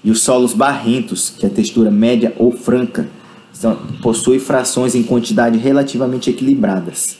E 0.03 0.11
os 0.11 0.21
solos 0.21 0.53
barrentos, 0.53 1.29
que 1.29 1.45
é 1.45 1.49
a 1.49 1.51
textura 1.51 1.89
média 1.89 2.33
ou 2.37 2.51
franca, 2.51 3.07
são, 3.51 3.75
possuem 4.01 4.39
frações 4.39 4.93
em 4.93 5.03
quantidade 5.03 5.57
relativamente 5.57 6.29
equilibradas. 6.29 7.17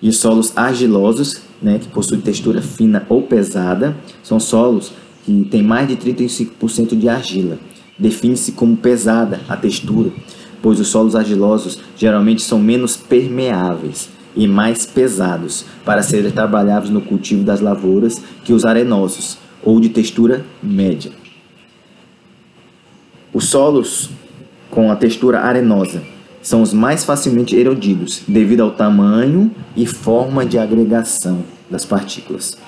E 0.00 0.08
os 0.08 0.18
solos 0.18 0.52
argilosos, 0.56 1.40
né, 1.60 1.78
que 1.78 1.88
possuem 1.88 2.20
textura 2.20 2.60
fina 2.60 3.06
ou 3.08 3.22
pesada, 3.22 3.96
são 4.22 4.38
solos 4.38 4.92
que 5.24 5.44
têm 5.44 5.62
mais 5.62 5.88
de 5.88 5.96
35% 5.96 6.96
de 6.96 7.08
argila. 7.08 7.58
Define-se 7.98 8.52
como 8.52 8.76
pesada 8.76 9.40
a 9.48 9.56
textura, 9.56 10.10
pois 10.62 10.78
os 10.80 10.88
solos 10.88 11.16
argilosos 11.16 11.78
geralmente 11.96 12.40
são 12.40 12.58
menos 12.58 12.96
permeáveis 12.96 14.08
e 14.34 14.46
mais 14.46 14.86
pesados 14.86 15.66
para 15.84 16.02
serem 16.02 16.30
trabalhados 16.30 16.88
no 16.88 17.02
cultivo 17.02 17.44
das 17.44 17.60
lavouras 17.60 18.22
que 18.44 18.52
os 18.52 18.64
arenosos, 18.64 19.36
ou 19.62 19.78
de 19.78 19.90
textura 19.90 20.44
média. 20.62 21.12
Os 23.32 23.48
solos 23.48 24.10
com 24.70 24.90
a 24.90 24.96
textura 24.96 25.40
arenosa 25.40 26.02
são 26.42 26.62
os 26.62 26.72
mais 26.72 27.04
facilmente 27.04 27.54
erodidos 27.54 28.22
devido 28.26 28.62
ao 28.62 28.72
tamanho 28.72 29.50
e 29.76 29.86
forma 29.86 30.44
de 30.44 30.58
agregação 30.58 31.44
das 31.70 31.84
partículas. 31.84 32.58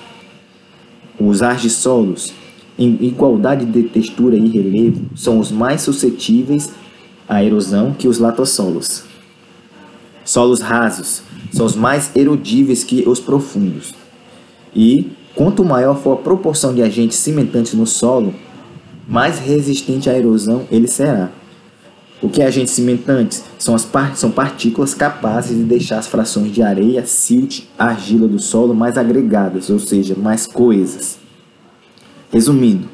Os 1.19 1.41
argissolos, 1.41 2.33
em 2.79 2.97
igualdade 3.01 3.65
de 3.65 3.83
textura 3.83 4.37
e 4.37 4.47
relevo, 4.47 5.05
são 5.15 5.39
os 5.39 5.51
mais 5.51 5.81
suscetíveis 5.81 6.71
à 7.27 7.43
erosão 7.43 7.93
que 7.93 8.07
os 8.07 8.19
latossolos. 8.19 9.03
Solos 10.23 10.61
rasos 10.61 11.21
são 11.51 11.65
os 11.65 11.75
mais 11.75 12.11
erodíveis 12.15 12.83
que 12.83 13.07
os 13.07 13.19
profundos. 13.19 13.93
E 14.75 15.11
quanto 15.35 15.63
maior 15.63 15.95
for 15.97 16.13
a 16.13 16.21
proporção 16.21 16.73
de 16.73 16.81
agentes 16.81 17.17
cimentantes 17.17 17.73
no 17.73 17.85
solo, 17.85 18.33
mais 19.07 19.39
resistente 19.39 20.09
à 20.09 20.17
erosão 20.17 20.65
ele 20.71 20.87
será. 20.87 21.29
O 22.21 22.29
que 22.29 22.41
é 22.41 22.45
agentes 22.45 22.73
cimentantes? 22.73 23.43
São, 23.59 23.75
as 23.75 23.85
par 23.85 24.15
são 24.15 24.31
partículas 24.31 24.93
capazes 24.93 25.55
de 25.55 25.63
deixar 25.63 25.99
as 25.99 26.07
frações 26.07 26.51
de 26.51 26.61
areia, 26.61 27.05
silt, 27.05 27.63
argila 27.77 28.27
do 28.27 28.39
solo 28.39 28.73
mais 28.73 28.97
agregadas, 28.97 29.69
ou 29.69 29.77
seja, 29.77 30.15
mais 30.15 30.47
coesas. 30.47 31.19
Resumindo, 32.31 32.87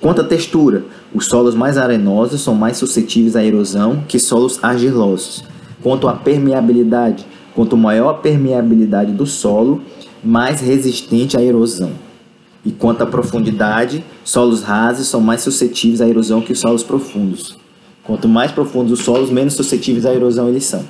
quanto 0.00 0.22
à 0.22 0.24
textura, 0.24 0.84
os 1.16 1.28
solos 1.28 1.54
mais 1.54 1.78
arenosos 1.78 2.42
são 2.42 2.54
mais 2.54 2.76
suscetíveis 2.76 3.34
à 3.34 3.42
erosão 3.42 4.04
que 4.06 4.18
solos 4.18 4.62
argilosos. 4.62 5.42
Quanto 5.82 6.08
à 6.08 6.12
permeabilidade, 6.12 7.24
quanto 7.54 7.74
maior 7.74 8.10
a 8.10 8.14
permeabilidade 8.14 9.12
do 9.12 9.24
solo, 9.24 9.80
mais 10.22 10.60
resistente 10.60 11.34
à 11.34 11.42
erosão. 11.42 11.92
E 12.62 12.70
quanto 12.70 13.00
à 13.00 13.06
profundidade, 13.06 14.04
solos 14.22 14.62
rasos 14.62 15.08
são 15.08 15.22
mais 15.22 15.40
suscetíveis 15.40 16.02
à 16.02 16.06
erosão 16.06 16.42
que 16.42 16.52
os 16.52 16.58
solos 16.58 16.82
profundos. 16.82 17.56
Quanto 18.04 18.28
mais 18.28 18.52
profundos 18.52 18.92
os 18.92 19.02
solos, 19.02 19.30
menos 19.30 19.54
suscetíveis 19.54 20.04
à 20.04 20.12
erosão 20.12 20.50
eles 20.50 20.64
são. 20.64 20.84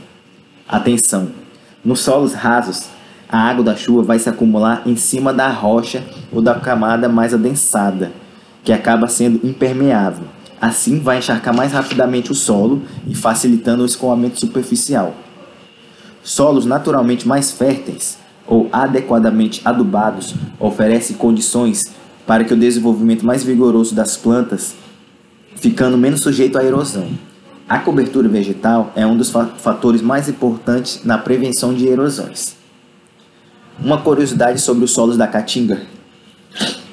Atenção! 0.68 1.28
Nos 1.84 2.00
solos 2.00 2.32
rasos, 2.32 2.88
a 3.28 3.38
água 3.38 3.62
da 3.62 3.76
chuva 3.76 4.02
vai 4.02 4.18
se 4.18 4.28
acumular 4.28 4.82
em 4.86 4.96
cima 4.96 5.32
da 5.32 5.48
rocha 5.50 6.02
ou 6.32 6.42
da 6.42 6.56
camada 6.56 7.08
mais 7.08 7.32
adensada, 7.32 8.10
que 8.66 8.72
acaba 8.72 9.06
sendo 9.06 9.46
impermeável. 9.46 10.24
Assim, 10.60 10.98
vai 10.98 11.18
encharcar 11.18 11.54
mais 11.54 11.72
rapidamente 11.72 12.32
o 12.32 12.34
solo 12.34 12.82
e 13.06 13.14
facilitando 13.14 13.84
o 13.84 13.86
escoamento 13.86 14.40
superficial. 14.40 15.14
Solos 16.24 16.66
naturalmente 16.66 17.28
mais 17.28 17.52
férteis 17.52 18.18
ou 18.44 18.68
adequadamente 18.72 19.62
adubados 19.64 20.34
oferecem 20.58 21.16
condições 21.16 21.84
para 22.26 22.42
que 22.42 22.54
o 22.54 22.56
desenvolvimento 22.56 23.24
mais 23.24 23.44
vigoroso 23.44 23.94
das 23.94 24.16
plantas, 24.16 24.74
ficando 25.54 25.96
menos 25.96 26.20
sujeito 26.20 26.58
à 26.58 26.64
erosão. 26.64 27.08
A 27.68 27.78
cobertura 27.78 28.28
vegetal 28.28 28.92
é 28.96 29.06
um 29.06 29.16
dos 29.16 29.30
fatores 29.30 30.02
mais 30.02 30.28
importantes 30.28 31.02
na 31.04 31.16
prevenção 31.16 31.72
de 31.72 31.86
erosões. 31.86 32.56
Uma 33.78 34.00
curiosidade 34.00 34.60
sobre 34.60 34.84
os 34.84 34.90
solos 34.90 35.16
da 35.16 35.28
Caatinga. 35.28 35.95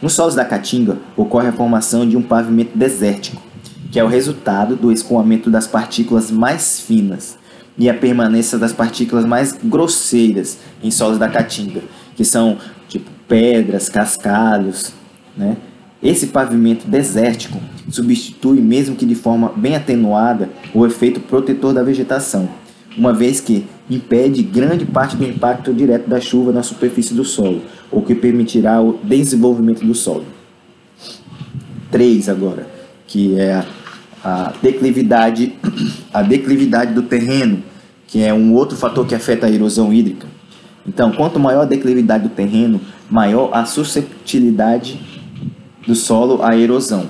Nos 0.04 0.12
solos 0.16 0.36
da 0.36 0.44
Caatinga 0.44 0.98
ocorre 1.16 1.48
a 1.48 1.54
formação 1.54 2.06
de 2.06 2.18
um 2.18 2.22
pavimento 2.22 2.78
desértico, 2.78 3.42
que 3.90 3.98
é 3.98 4.04
o 4.04 4.08
resultado 4.08 4.76
do 4.76 4.92
escoamento 4.92 5.50
das 5.50 5.66
partículas 5.66 6.30
mais 6.30 6.82
finas 6.82 7.38
e 7.78 7.90
a 7.90 7.94
permanência 7.94 8.58
das 8.58 8.74
partículas 8.74 9.24
mais 9.24 9.58
grosseiras 9.64 10.58
em 10.84 10.92
solos 10.92 11.18
da 11.18 11.30
Caatinga, 11.30 11.84
que 12.18 12.26
são 12.26 12.58
tipo 12.90 13.10
pedras, 13.30 13.88
cascalhos, 13.88 14.92
né? 15.38 15.56
Esse 16.04 16.28
pavimento 16.28 16.86
desértico 16.86 17.58
substitui, 17.90 18.60
mesmo 18.60 18.98
que 18.98 19.06
de 19.06 19.16
forma 19.16 19.54
bem 19.56 19.74
atenuada, 19.74 20.50
o 20.74 20.86
efeito 20.86 21.22
protetor 21.22 21.74
da 21.74 21.82
vegetação, 21.82 22.50
uma 22.98 23.14
vez 23.14 23.40
que 23.40 23.66
impede 23.90 24.44
grande 24.44 24.86
parte 24.86 25.16
do 25.16 25.26
impacto 25.26 25.74
direto 25.74 26.10
da 26.10 26.20
chuva 26.20 26.52
na 26.52 26.64
superfície 26.64 27.14
do 27.14 27.26
solo, 27.26 27.62
o 27.92 28.02
que 28.02 28.16
permitirá 28.16 28.82
o 28.82 29.00
desenvolvimento 29.04 29.86
do 29.86 29.94
solo. 29.94 30.26
3 31.92 32.30
agora, 32.30 32.68
que 33.08 33.40
é 33.40 33.64
a 34.24 34.54
declividade, 34.62 35.54
a 36.14 36.22
declividade 36.22 36.94
do 36.94 37.04
terreno, 37.04 37.64
que 38.08 38.24
é 38.24 38.34
um 38.34 38.54
outro 38.54 38.78
fator 38.78 39.06
que 39.06 39.16
afeta 39.16 39.48
a 39.48 39.52
erosão 39.52 39.94
hídrica. 39.94 40.28
Então, 40.88 41.12
quanto 41.12 41.40
maior 41.40 41.62
a 41.62 41.66
declividade 41.66 42.28
do 42.28 42.30
terreno, 42.30 42.80
maior 43.10 43.50
a 43.54 43.66
susceptibilidade 43.66 45.00
do 45.88 45.96
solo 45.96 46.44
à 46.44 46.58
erosão. 46.58 47.08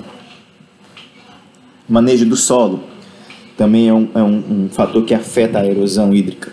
Manejo 1.88 2.24
do 2.24 2.36
solo 2.36 2.93
também 3.56 3.88
é 3.88 3.94
um, 3.94 4.08
é 4.14 4.22
um, 4.22 4.64
um 4.64 4.68
fator 4.68 5.04
que 5.04 5.14
afeta 5.14 5.58
a 5.58 5.66
erosão 5.66 6.12
hídrica. 6.12 6.52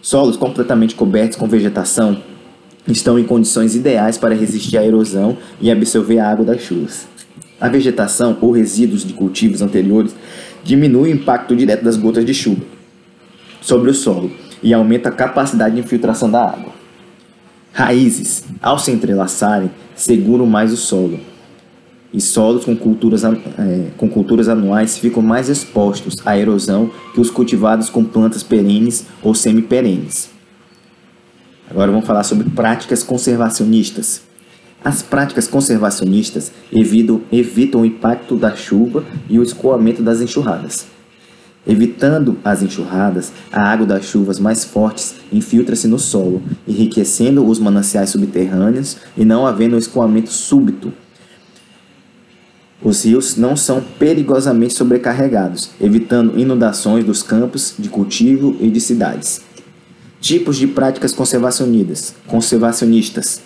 Solos 0.00 0.36
completamente 0.36 0.94
cobertos 0.94 1.36
com 1.36 1.48
vegetação 1.48 2.22
estão 2.86 3.18
em 3.18 3.24
condições 3.24 3.74
ideais 3.74 4.16
para 4.16 4.34
resistir 4.34 4.78
à 4.78 4.84
erosão 4.84 5.36
e 5.60 5.70
absorver 5.70 6.18
a 6.18 6.30
água 6.30 6.44
das 6.44 6.62
chuvas. 6.62 7.06
A 7.60 7.68
vegetação 7.68 8.36
ou 8.40 8.52
resíduos 8.52 9.04
de 9.04 9.12
cultivos 9.12 9.62
anteriores 9.62 10.14
diminui 10.62 11.10
o 11.10 11.14
impacto 11.14 11.56
direto 11.56 11.84
das 11.84 11.96
gotas 11.96 12.24
de 12.24 12.34
chuva 12.34 12.62
sobre 13.60 13.90
o 13.90 13.94
solo 13.94 14.30
e 14.62 14.72
aumenta 14.72 15.08
a 15.08 15.12
capacidade 15.12 15.74
de 15.74 15.80
infiltração 15.80 16.30
da 16.30 16.44
água. 16.44 16.72
Raízes, 17.72 18.44
ao 18.62 18.78
se 18.78 18.90
entrelaçarem, 18.90 19.70
seguram 19.94 20.46
mais 20.46 20.72
o 20.72 20.76
solo. 20.76 21.20
E 22.16 22.20
solos 22.22 22.64
com 22.64 22.74
culturas, 22.74 23.24
é, 23.24 23.90
com 23.98 24.08
culturas 24.08 24.48
anuais 24.48 24.96
ficam 24.96 25.22
mais 25.22 25.50
expostos 25.50 26.16
à 26.24 26.38
erosão 26.38 26.90
que 27.12 27.20
os 27.20 27.30
cultivados 27.30 27.90
com 27.90 28.02
plantas 28.02 28.42
perenes 28.42 29.04
ou 29.22 29.34
semi-perenes. 29.34 30.30
Agora 31.70 31.92
vamos 31.92 32.06
falar 32.06 32.24
sobre 32.24 32.48
práticas 32.48 33.02
conservacionistas. 33.02 34.22
As 34.82 35.02
práticas 35.02 35.46
conservacionistas 35.46 36.50
evitam, 36.72 37.20
evitam 37.30 37.82
o 37.82 37.86
impacto 37.86 38.34
da 38.34 38.56
chuva 38.56 39.04
e 39.28 39.38
o 39.38 39.42
escoamento 39.42 40.02
das 40.02 40.22
enxurradas. 40.22 40.86
Evitando 41.66 42.38
as 42.42 42.62
enxurradas, 42.62 43.30
a 43.52 43.60
água 43.60 43.84
das 43.84 44.06
chuvas 44.06 44.40
mais 44.40 44.64
fortes 44.64 45.16
infiltra-se 45.30 45.86
no 45.86 45.98
solo, 45.98 46.40
enriquecendo 46.66 47.46
os 47.46 47.58
mananciais 47.58 48.08
subterrâneos 48.08 48.96
e 49.18 49.22
não 49.22 49.46
havendo 49.46 49.76
escoamento 49.76 50.30
súbito. 50.30 50.94
Os 52.82 53.04
rios 53.04 53.36
não 53.36 53.56
são 53.56 53.82
perigosamente 53.98 54.74
sobrecarregados, 54.74 55.70
evitando 55.80 56.38
inundações 56.38 57.04
dos 57.04 57.22
campos 57.22 57.74
de 57.78 57.88
cultivo 57.88 58.54
e 58.60 58.70
de 58.70 58.80
cidades. 58.80 59.40
Tipos 60.20 60.56
de 60.56 60.66
práticas 60.66 61.12
conservacionistas. 61.12 62.14
Conservacionistas. 62.26 63.40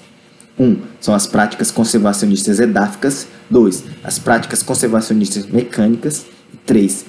1. 0.58 0.64
Um, 0.64 0.76
são 1.00 1.14
as 1.14 1.26
práticas 1.26 1.70
conservacionistas 1.70 2.58
edáficas. 2.58 3.26
2. 3.48 3.84
As 4.02 4.18
práticas 4.18 4.62
conservacionistas 4.62 5.46
mecânicas. 5.46 6.26
3. 6.66 7.04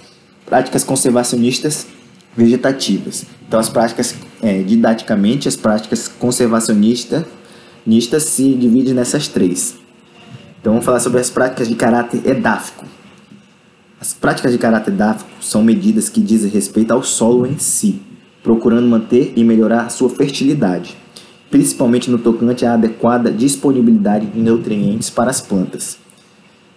Práticas 0.45 0.83
conservacionistas 0.83 1.87
vegetativas. 2.35 3.25
Então, 3.47 3.59
as 3.59 3.69
práticas, 3.69 4.15
é, 4.41 4.61
didaticamente, 4.61 5.47
as 5.47 5.55
práticas 5.55 6.07
conservacionistas 6.07 7.25
se 8.19 8.53
dividem 8.53 8.93
nessas 8.93 9.27
três. 9.27 9.75
Então 10.61 10.73
vamos 10.73 10.85
falar 10.85 10.99
sobre 10.99 11.19
as 11.19 11.29
práticas 11.31 11.67
de 11.67 11.73
caráter 11.73 12.21
edáfico. 12.23 12.85
As 13.99 14.13
práticas 14.13 14.51
de 14.51 14.59
caráter 14.59 14.93
edáfico 14.93 15.29
são 15.41 15.63
medidas 15.63 16.07
que 16.07 16.21
dizem 16.21 16.51
respeito 16.51 16.91
ao 16.91 17.01
solo 17.01 17.47
em 17.47 17.57
si, 17.57 17.99
procurando 18.43 18.87
manter 18.87 19.33
e 19.35 19.43
melhorar 19.43 19.89
sua 19.89 20.07
fertilidade, 20.07 20.95
principalmente 21.49 22.11
no 22.11 22.19
tocante 22.19 22.63
à 22.63 22.75
adequada 22.75 23.31
disponibilidade 23.31 24.27
de 24.27 24.39
nutrientes 24.39 25.09
para 25.09 25.31
as 25.31 25.41
plantas. 25.41 25.97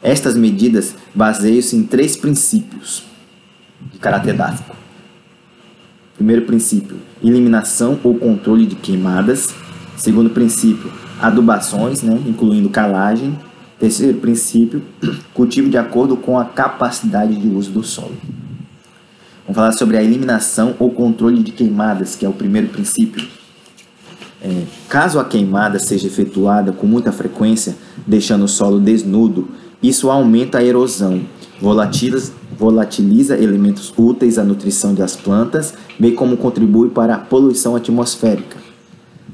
Estas 0.02 0.34
medidas 0.34 0.94
baseiam-se 1.14 1.76
em 1.76 1.82
três 1.82 2.16
princípios 2.16 3.04
de 3.92 3.98
caráter 3.98 4.30
edáfico. 4.30 4.74
Primeiro 6.14 6.46
princípio, 6.46 6.96
eliminação 7.22 7.98
ou 8.02 8.14
controle 8.14 8.64
de 8.64 8.76
queimadas. 8.76 9.54
Segundo 9.96 10.30
princípio, 10.30 10.90
adubações, 11.20 12.02
né, 12.02 12.18
incluindo 12.26 12.70
calagem. 12.70 13.38
Terceiro 13.78 14.18
princípio, 14.18 14.82
cultivo 15.34 15.68
de 15.68 15.76
acordo 15.76 16.16
com 16.16 16.38
a 16.38 16.44
capacidade 16.44 17.36
de 17.36 17.48
uso 17.48 17.70
do 17.70 17.82
solo. 17.82 18.16
Vamos 19.42 19.56
falar 19.56 19.72
sobre 19.72 19.96
a 19.96 20.02
eliminação 20.02 20.74
ou 20.78 20.90
controle 20.90 21.42
de 21.42 21.52
queimadas, 21.52 22.16
que 22.16 22.24
é 22.24 22.28
o 22.28 22.32
primeiro 22.32 22.68
princípio. 22.68 23.26
É, 24.40 24.64
caso 24.88 25.18
a 25.18 25.24
queimada 25.24 25.78
seja 25.78 26.06
efetuada 26.06 26.72
com 26.72 26.86
muita 26.86 27.10
frequência, 27.12 27.76
deixando 28.06 28.44
o 28.44 28.48
solo 28.48 28.78
desnudo, 28.78 29.48
isso 29.82 30.10
aumenta 30.10 30.58
a 30.58 30.64
erosão, 30.64 31.22
volatiliza, 31.60 32.32
volatiliza 32.58 33.36
elementos 33.36 33.92
úteis 33.96 34.38
à 34.38 34.44
nutrição 34.44 34.94
das 34.94 35.16
plantas, 35.16 35.74
bem 35.98 36.14
como 36.14 36.36
contribui 36.36 36.90
para 36.90 37.14
a 37.14 37.18
poluição 37.18 37.76
atmosférica. 37.76 38.56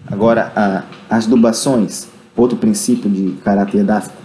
Agora, 0.06 0.52
a, 0.56 0.84
as 1.08 1.26
adubações, 1.26 2.08
outro 2.36 2.56
princípio 2.56 3.08
de 3.08 3.32
caráter 3.44 3.78
edáfico, 3.78 4.19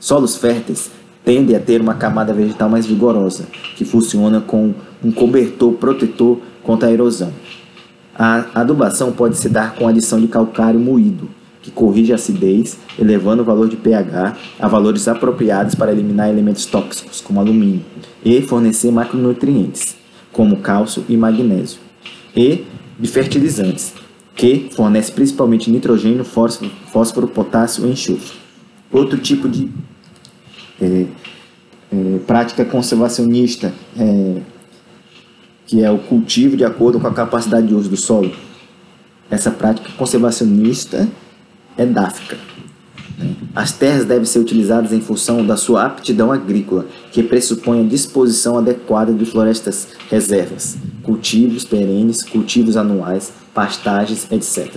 Solos 0.00 0.38
férteis 0.38 0.90
tendem 1.22 1.54
a 1.54 1.60
ter 1.60 1.78
uma 1.78 1.92
camada 1.92 2.32
vegetal 2.32 2.70
mais 2.70 2.86
vigorosa, 2.86 3.46
que 3.76 3.84
funciona 3.84 4.40
com 4.40 4.72
um 5.04 5.12
cobertor 5.12 5.74
protetor 5.74 6.38
contra 6.62 6.88
a 6.88 6.92
erosão. 6.92 7.30
A 8.14 8.46
adubação 8.54 9.12
pode 9.12 9.36
se 9.36 9.50
dar 9.50 9.74
com 9.74 9.86
adição 9.86 10.18
de 10.18 10.26
calcário 10.26 10.80
moído, 10.80 11.28
que 11.60 11.70
corrige 11.70 12.12
a 12.12 12.14
acidez, 12.14 12.78
elevando 12.98 13.42
o 13.42 13.44
valor 13.44 13.68
de 13.68 13.76
pH 13.76 14.36
a 14.58 14.68
valores 14.68 15.06
apropriados 15.06 15.74
para 15.74 15.92
eliminar 15.92 16.30
elementos 16.30 16.64
tóxicos, 16.64 17.20
como 17.20 17.38
alumínio, 17.38 17.84
e 18.24 18.40
fornecer 18.40 18.90
macronutrientes, 18.90 19.96
como 20.32 20.56
cálcio 20.56 21.04
e 21.10 21.16
magnésio, 21.16 21.78
e 22.34 22.64
de 22.98 23.08
fertilizantes, 23.08 23.92
que 24.34 24.70
fornece 24.74 25.12
principalmente 25.12 25.70
nitrogênio, 25.70 26.24
fósforo, 26.24 26.70
fósforo 26.90 27.28
potássio 27.28 27.86
e 27.86 27.90
enxofre. 27.90 28.38
Outro 28.90 29.18
tipo 29.18 29.48
de 29.48 29.70
é, 30.80 31.06
é, 31.92 32.18
prática 32.26 32.64
conservacionista, 32.64 33.72
é, 33.98 34.40
que 35.66 35.82
é 35.82 35.90
o 35.90 35.98
cultivo 35.98 36.56
de 36.56 36.64
acordo 36.64 36.98
com 36.98 37.06
a 37.06 37.12
capacidade 37.12 37.66
de 37.66 37.74
uso 37.74 37.88
do 37.88 37.96
solo. 37.96 38.32
Essa 39.30 39.50
prática 39.50 39.90
conservacionista 39.96 41.08
é 41.76 41.86
dáfica. 41.86 42.36
As 43.54 43.72
terras 43.72 44.04
devem 44.04 44.24
ser 44.24 44.38
utilizadas 44.38 44.92
em 44.92 45.00
função 45.00 45.44
da 45.44 45.56
sua 45.56 45.84
aptidão 45.84 46.32
agrícola, 46.32 46.86
que 47.12 47.22
pressupõe 47.22 47.80
a 47.80 47.88
disposição 47.88 48.56
adequada 48.56 49.12
de 49.12 49.24
florestas 49.26 49.88
reservas, 50.08 50.78
cultivos 51.02 51.64
perenes, 51.64 52.22
cultivos 52.22 52.76
anuais, 52.76 53.32
pastagens, 53.52 54.26
etc., 54.30 54.74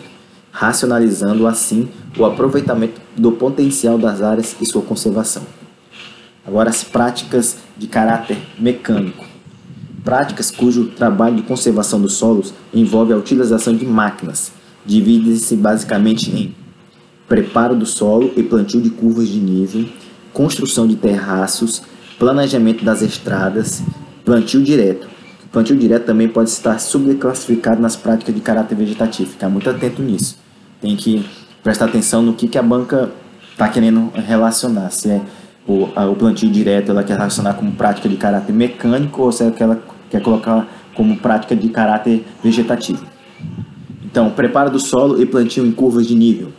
racionalizando 0.52 1.48
assim 1.48 1.88
o 2.18 2.26
aproveitamento 2.26 3.02
do 3.16 3.32
potencial 3.32 3.98
das 3.98 4.22
áreas 4.22 4.56
e 4.62 4.66
sua 4.66 4.82
conservação. 4.82 5.44
Agora, 6.46 6.70
as 6.70 6.84
práticas 6.84 7.58
de 7.78 7.88
caráter 7.88 8.38
mecânico. 8.60 9.26
Práticas 10.04 10.52
cujo 10.52 10.88
trabalho 10.88 11.38
de 11.38 11.44
conservação 11.44 12.02
dos 12.02 12.14
solos 12.14 12.54
envolve 12.74 13.14
a 13.14 13.18
utilização 13.18 13.74
de 13.76 13.86
máquinas. 13.86 14.52
Divide-se 14.86 15.56
basicamente 15.56 16.30
em 16.30 16.54
preparo 17.28 17.76
do 17.76 17.86
solo 17.86 18.34
e 18.36 18.44
plantio 18.44 18.82
de 18.82 18.90
curvas 18.90 19.30
de 19.30 19.40
nível, 19.40 19.88
construção 20.34 20.86
de 20.86 20.98
terraços, 20.98 21.82
planejamento 22.20 22.84
das 22.84 23.02
estradas, 23.02 23.82
plantio 24.26 24.62
direto. 24.62 25.08
O 25.46 25.50
plantio 25.50 25.78
direto 25.78 26.06
também 26.06 26.28
pode 26.28 26.50
estar 26.50 26.78
subclassificado 26.80 27.82
nas 27.82 27.96
práticas 27.96 28.36
de 28.36 28.42
caráter 28.42 28.76
vegetativo. 28.76 29.32
Ficar 29.32 29.50
muito 29.50 29.70
atento 29.70 30.02
nisso. 30.02 30.38
Tem 30.82 30.96
que 30.98 31.26
prestar 31.64 31.86
atenção 31.86 32.22
no 32.22 32.34
que, 32.34 32.48
que 32.48 32.58
a 32.58 32.64
banca 32.64 33.10
está 33.52 33.70
querendo 33.70 34.12
relacionar. 34.16 34.90
Se 34.90 35.10
é 35.10 35.22
o, 35.68 35.90
a, 35.96 36.06
o 36.06 36.16
plantio 36.16 36.50
direto 36.50 36.92
ela 36.92 37.04
quer 37.04 37.18
relacionar 37.18 37.54
como 37.54 37.72
prática 37.72 38.10
de 38.10 38.18
caráter 38.18 38.54
mecânico 38.54 39.22
ou 39.22 39.32
se 39.32 39.44
ela 39.44 39.80
quer 40.10 40.22
colocar 40.22 40.68
como 40.94 41.18
prática 41.18 41.56
de 41.56 41.70
caráter 41.70 42.26
vegetativo. 42.44 43.06
Então, 44.04 44.30
preparo 44.30 44.70
do 44.70 44.80
solo 44.80 45.22
e 45.22 45.26
plantio 45.26 45.66
em 45.66 45.72
curvas 45.72 46.06
de 46.06 46.16
nível. 46.16 46.52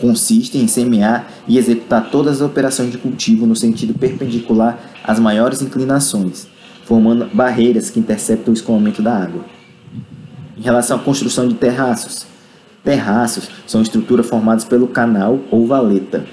Consiste 0.00 0.58
em 0.58 0.66
semear 0.66 1.28
e 1.46 1.56
executar 1.56 2.10
todas 2.10 2.42
as 2.42 2.46
operações 2.46 2.90
de 2.90 2.98
cultivo 2.98 3.46
no 3.46 3.54
sentido 3.56 3.94
perpendicular 3.94 4.78
às 5.02 5.18
maiores 5.18 5.62
inclinações, 5.62 6.46
formando 6.84 7.26
barreiras 7.32 7.90
que 7.90 8.00
interceptam 8.00 8.52
o 8.52 8.56
escoamento 8.56 9.00
da 9.00 9.16
água. 9.16 9.44
Em 10.58 10.60
relação 10.60 10.96
à 10.96 11.00
construção 11.00 11.48
de 11.48 11.54
terraços, 11.54 12.26
terraços 12.82 13.48
são 13.66 13.80
estruturas 13.80 14.26
formadas 14.26 14.64
pelo 14.64 14.88
canal 14.88 15.38
ou 15.50 15.66
valeta, 15.66 16.26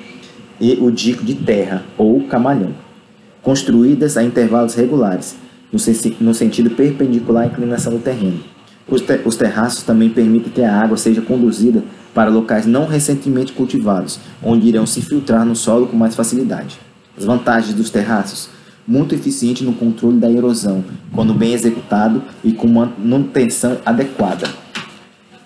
e 0.61 0.77
o 0.79 0.91
dico 0.91 1.25
de 1.25 1.33
terra, 1.33 1.83
ou 1.97 2.21
camalhão, 2.25 2.75
construídas 3.41 4.15
a 4.15 4.23
intervalos 4.23 4.75
regulares, 4.75 5.35
no, 5.73 5.79
no 6.21 6.33
sentido 6.35 6.69
perpendicular 6.69 7.43
à 7.43 7.47
inclinação 7.47 7.93
do 7.93 7.99
terreno. 7.99 8.39
Os, 8.87 9.01
te 9.01 9.19
os 9.25 9.35
terraços 9.35 9.83
também 9.83 10.09
permitem 10.09 10.53
que 10.53 10.61
a 10.61 10.79
água 10.79 10.97
seja 10.97 11.21
conduzida 11.21 11.83
para 12.13 12.29
locais 12.29 12.67
não 12.67 12.85
recentemente 12.85 13.53
cultivados, 13.53 14.19
onde 14.43 14.67
irão 14.67 14.85
se 14.85 15.01
filtrar 15.01 15.45
no 15.45 15.55
solo 15.55 15.87
com 15.87 15.97
mais 15.97 16.15
facilidade. 16.15 16.79
As 17.17 17.25
vantagens 17.25 17.73
dos 17.73 17.89
terraços 17.89 18.49
muito 18.87 19.15
eficiente 19.15 19.63
no 19.63 19.73
controle 19.73 20.19
da 20.19 20.29
erosão, 20.29 20.83
quando 21.13 21.33
bem 21.33 21.53
executado 21.53 22.21
e 22.43 22.51
com 22.51 22.67
manutenção 22.67 23.77
adequada. 23.85 24.47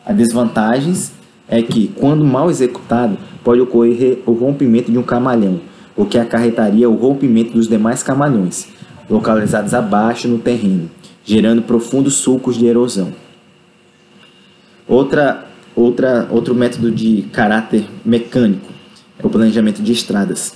As 0.05 0.15
desvantagens 0.15 1.11
é 1.47 1.61
que, 1.61 1.87
quando 1.87 2.25
mal 2.25 2.49
executado, 2.49 3.17
pode 3.45 3.61
ocorrer 3.61 4.23
o 4.25 4.31
rompimento 4.31 4.91
de 4.91 4.97
um 4.97 5.03
camalhão, 5.03 5.61
o 5.95 6.03
que 6.03 6.17
acarretaria 6.17 6.89
o 6.89 6.95
rompimento 6.95 7.53
dos 7.53 7.67
demais 7.67 8.01
camalhões, 8.01 8.67
localizados 9.07 9.75
abaixo 9.75 10.27
no 10.27 10.39
terreno, 10.39 10.89
gerando 11.23 11.61
profundos 11.61 12.15
sulcos 12.15 12.57
de 12.57 12.65
erosão. 12.65 13.13
Outra, 14.87 15.45
outra, 15.75 16.27
outro 16.31 16.55
método 16.55 16.91
de 16.91 17.21
caráter 17.31 17.85
mecânico 18.03 18.73
é 19.19 19.25
o 19.25 19.29
planejamento 19.29 19.81
de 19.83 19.91
estradas. 19.91 20.55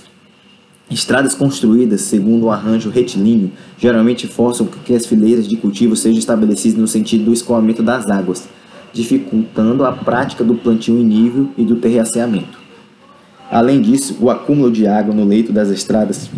Estradas 0.90 1.36
construídas 1.36 2.00
segundo 2.00 2.46
um 2.46 2.50
arranjo 2.50 2.90
retilíneo 2.90 3.52
geralmente 3.78 4.26
forçam 4.26 4.66
que 4.66 4.94
as 4.94 5.06
fileiras 5.06 5.46
de 5.46 5.56
cultivo 5.56 5.94
sejam 5.94 6.18
estabelecidas 6.18 6.80
no 6.80 6.88
sentido 6.88 7.26
do 7.26 7.32
escoamento 7.32 7.84
das 7.84 8.10
águas, 8.10 8.48
dificultando 8.92 9.84
a 9.84 9.92
prática 9.92 10.42
do 10.42 10.56
plantio 10.56 10.98
em 10.98 11.04
nível 11.04 11.50
e 11.56 11.64
do 11.64 11.76
terraceamento. 11.76 12.59
Além 13.50 13.80
disso, 13.80 14.16
o 14.20 14.30
acúmulo 14.30 14.70
de 14.70 14.86
água 14.86 15.12
no 15.12 15.24
leito 15.24 15.52
das 15.52 15.70
estradas 15.70 16.30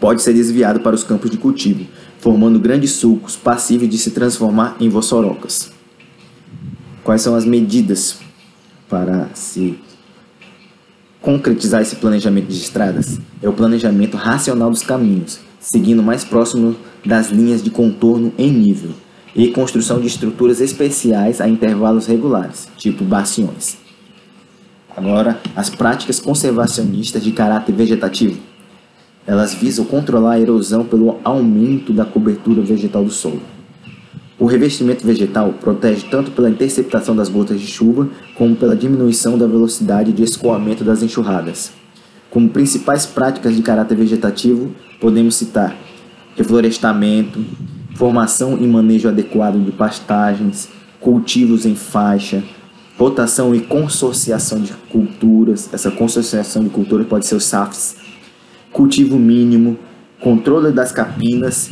pode 0.00 0.22
ser 0.22 0.32
desviado 0.32 0.80
para 0.80 0.96
os 0.96 1.04
campos 1.04 1.30
de 1.30 1.36
cultivo, 1.36 1.86
formando 2.18 2.58
grandes 2.58 2.92
sulcos 2.92 3.36
passíveis 3.36 3.90
de 3.90 3.98
se 3.98 4.12
transformar 4.12 4.76
em 4.80 4.88
vossorocas. 4.88 5.70
Quais 7.04 7.20
são 7.20 7.34
as 7.34 7.44
medidas 7.44 8.18
para 8.88 9.28
se 9.34 9.78
concretizar 11.20 11.82
esse 11.82 11.96
planejamento 11.96 12.48
de 12.48 12.56
estradas? 12.56 13.20
É 13.42 13.48
o 13.48 13.52
planejamento 13.52 14.16
racional 14.16 14.70
dos 14.70 14.82
caminhos, 14.82 15.38
seguindo 15.60 16.02
mais 16.02 16.24
próximo 16.24 16.74
das 17.04 17.30
linhas 17.30 17.62
de 17.62 17.70
contorno 17.70 18.32
em 18.38 18.50
nível, 18.50 18.92
e 19.34 19.48
construção 19.48 20.00
de 20.00 20.06
estruturas 20.06 20.60
especiais 20.60 21.40
a 21.40 21.48
intervalos 21.48 22.06
regulares, 22.06 22.68
tipo 22.76 23.04
bastiões. 23.04 23.76
Agora, 24.96 25.40
as 25.56 25.70
práticas 25.70 26.20
conservacionistas 26.20 27.22
de 27.22 27.32
caráter 27.32 27.74
vegetativo. 27.74 28.38
Elas 29.26 29.54
visam 29.54 29.84
controlar 29.84 30.32
a 30.32 30.40
erosão 30.40 30.84
pelo 30.84 31.18
aumento 31.24 31.92
da 31.92 32.04
cobertura 32.04 32.60
vegetal 32.60 33.04
do 33.04 33.10
solo. 33.10 33.40
O 34.38 34.46
revestimento 34.46 35.06
vegetal 35.06 35.54
protege 35.60 36.06
tanto 36.10 36.32
pela 36.32 36.50
interceptação 36.50 37.14
das 37.14 37.28
gotas 37.28 37.60
de 37.60 37.66
chuva, 37.66 38.08
como 38.34 38.56
pela 38.56 38.74
diminuição 38.74 39.38
da 39.38 39.46
velocidade 39.46 40.12
de 40.12 40.24
escoamento 40.24 40.82
das 40.82 41.02
enxurradas. 41.02 41.72
Como 42.28 42.48
principais 42.48 43.06
práticas 43.06 43.54
de 43.54 43.62
caráter 43.62 43.96
vegetativo, 43.96 44.72
podemos 45.00 45.36
citar 45.36 45.76
reflorestamento, 46.36 47.44
formação 47.94 48.58
e 48.58 48.66
manejo 48.66 49.08
adequado 49.08 49.62
de 49.62 49.70
pastagens, 49.70 50.68
cultivos 50.98 51.64
em 51.64 51.74
faixa, 51.74 52.42
rotação 52.98 53.54
e 53.54 53.60
consorciação 53.60 54.60
de 54.60 54.72
culturas. 54.90 55.68
Essa 55.72 55.90
consorciação 55.90 56.62
de 56.64 56.70
culturas 56.70 57.06
pode 57.06 57.26
ser 57.26 57.34
os 57.34 57.44
SAFs, 57.44 57.96
cultivo 58.72 59.18
mínimo, 59.18 59.78
controle 60.20 60.72
das 60.72 60.92
capinas, 60.92 61.70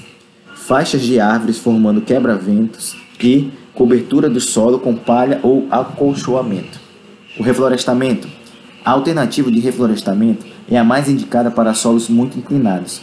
faixas 0.55 1.03
de 1.03 1.21
árvores 1.21 1.59
formando 1.59 2.01
quebra-ventos 2.01 2.97
e 3.23 3.51
cobertura 3.75 4.29
do 4.29 4.41
solo 4.41 4.79
com 4.79 4.95
palha 4.95 5.41
ou 5.43 5.67
acolchoamento. 5.71 6.81
O 7.39 7.43
reflorestamento. 7.43 8.29
A 8.85 8.93
alternativa 8.93 9.51
de 9.51 9.61
reflorestamento 9.61 10.47
é 10.69 10.79
a 10.79 10.85
mais 10.85 11.09
indicada 11.09 11.51
para 11.51 11.75
solos 11.75 12.09
muito 12.09 12.39
inclinados, 12.39 13.03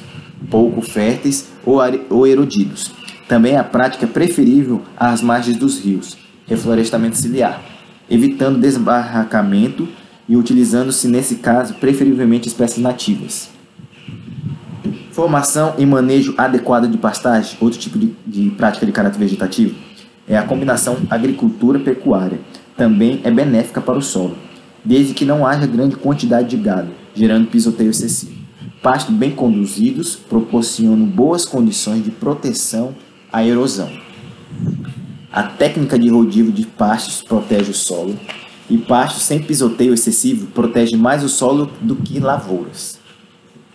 pouco 0.50 0.82
férteis 0.82 1.50
ou 1.66 2.26
erodidos. 2.28 2.92
Também 3.28 3.54
é 3.54 3.58
a 3.58 3.64
prática 3.64 4.08
preferível 4.08 4.82
às 4.98 5.22
margens 5.22 5.58
dos 5.58 5.80
rios, 5.80 6.18
reflorestamento 6.48 7.18
ciliar, 7.18 7.62
evitando 8.10 8.60
desbarracamento 8.60 9.88
e 10.28 10.36
utilizando-se, 10.36 11.08
nesse 11.08 11.36
caso, 11.36 11.76
preferivelmente 11.76 12.48
espécies 12.48 12.82
nativas. 12.82 13.50
Formação 15.12 15.74
e 15.78 15.86
manejo 15.86 16.34
adequado 16.38 16.88
de 16.88 16.98
pastagem, 16.98 17.58
outro 17.60 17.80
tipo 17.80 17.98
de, 17.98 18.14
de 18.26 18.50
prática 18.52 18.86
de 18.86 18.92
caráter 18.92 19.18
vegetativo, 19.18 19.76
é 20.28 20.38
a 20.38 20.44
combinação 20.44 20.98
agricultura-pecuária. 21.10 22.40
Também 22.76 23.22
é 23.24 23.32
benéfica 23.32 23.82
para 23.82 23.98
o 23.98 24.02
solo, 24.02 24.38
desde 24.86 25.14
que 25.14 25.26
não 25.26 25.46
haja 25.46 25.66
grande 25.66 25.96
quantidade 25.96 26.50
de 26.50 26.58
gado, 26.58 26.90
gerando 27.16 27.48
pisoteio 27.48 27.90
excessivo. 27.90 28.38
Pastos 28.84 29.16
bem 29.16 29.32
conduzidos 29.32 30.16
proporcionam 30.16 31.06
boas 31.06 31.46
condições 31.46 32.04
de 32.04 32.12
proteção 32.12 32.94
à 33.34 33.44
erosão. 33.44 33.90
A 35.38 35.44
técnica 35.44 36.00
de 36.00 36.10
rodízio 36.10 36.52
de 36.52 36.66
pastos 36.66 37.22
protege 37.22 37.70
o 37.70 37.74
solo, 37.76 38.20
e 38.68 38.76
pastos 38.76 39.22
sem 39.22 39.40
pisoteio 39.40 39.94
excessivo 39.94 40.48
protege 40.48 40.98
mais 40.98 41.24
o 41.24 41.30
solo 41.30 41.72
do 41.80 41.96
que 41.96 42.20
lavouras. 42.20 42.98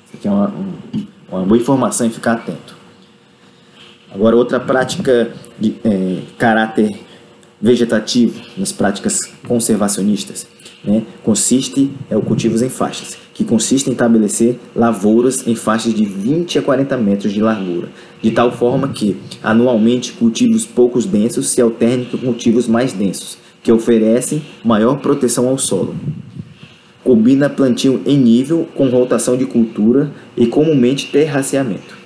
Isso 0.05 0.15
aqui 0.17 0.27
é 0.27 0.31
uma, 0.33 0.53
uma 1.31 1.45
boa 1.45 1.57
informação 1.57 2.05
e 2.05 2.11
ficar 2.11 2.33
atento. 2.33 2.77
Agora, 4.13 4.35
outra 4.35 4.59
prática 4.59 5.33
de 5.57 5.77
é, 5.85 6.23
caráter 6.37 6.91
vegetativo 7.61 8.43
nas 8.59 8.73
práticas 8.73 9.21
conservacionistas 9.47 10.49
né, 10.85 11.03
consiste 11.23 11.91
é 12.11 12.17
o 12.17 12.23
cultivos 12.23 12.63
em 12.63 12.69
faixas, 12.69 13.17
que 13.33 13.45
consiste 13.45 13.89
em 13.89 13.93
estabelecer 13.93 14.59
lavouras 14.75 15.47
em 15.47 15.55
faixas 15.55 15.95
de 15.95 16.05
20 16.05 16.59
a 16.59 16.63
40 16.63 16.97
metros 16.97 17.33
de 17.33 17.41
largura, 17.41 17.89
de 18.21 18.31
tal 18.31 18.51
forma 18.51 18.89
que 18.89 19.17
anualmente 19.43 20.13
cultivos 20.13 20.67
poucos 20.67 21.07
densos 21.07 21.49
se 21.49 21.61
alternem 21.61 22.07
com 22.07 22.19
cultivos 22.19 22.67
mais 22.67 22.93
densos, 22.93 23.39
que 23.63 23.71
oferecem 23.71 24.43
maior 24.65 24.99
proteção 24.99 25.49
ao 25.49 25.57
solo. 25.57 25.95
Combina 27.05 27.51
plantio 27.51 28.01
em 28.07 28.17
nível 28.17 28.69
com 28.77 28.89
rotação 28.89 29.37
de 29.37 29.45
cultura 29.45 30.13
e 30.37 30.47
comumente 30.47 31.11
terraceamento. 31.11 31.99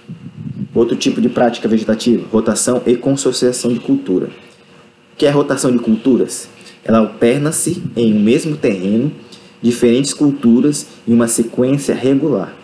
Outro 0.74 0.96
tipo 0.96 1.20
de 1.20 1.28
prática 1.28 1.68
vegetativa, 1.68 2.26
rotação 2.30 2.82
e 2.86 2.96
consociação 2.96 3.72
de 3.72 3.80
cultura. 3.80 4.28
Que 5.16 5.26
é 5.26 5.30
rotação 5.30 5.70
de 5.70 5.78
culturas? 5.78 6.48
Ela 6.86 6.98
alterna-se 6.98 7.82
em 7.96 8.14
um 8.14 8.20
mesmo 8.20 8.56
terreno 8.56 9.10
diferentes 9.60 10.14
culturas 10.14 10.86
em 11.06 11.12
uma 11.12 11.26
sequência 11.26 11.92
regular. 11.92 12.54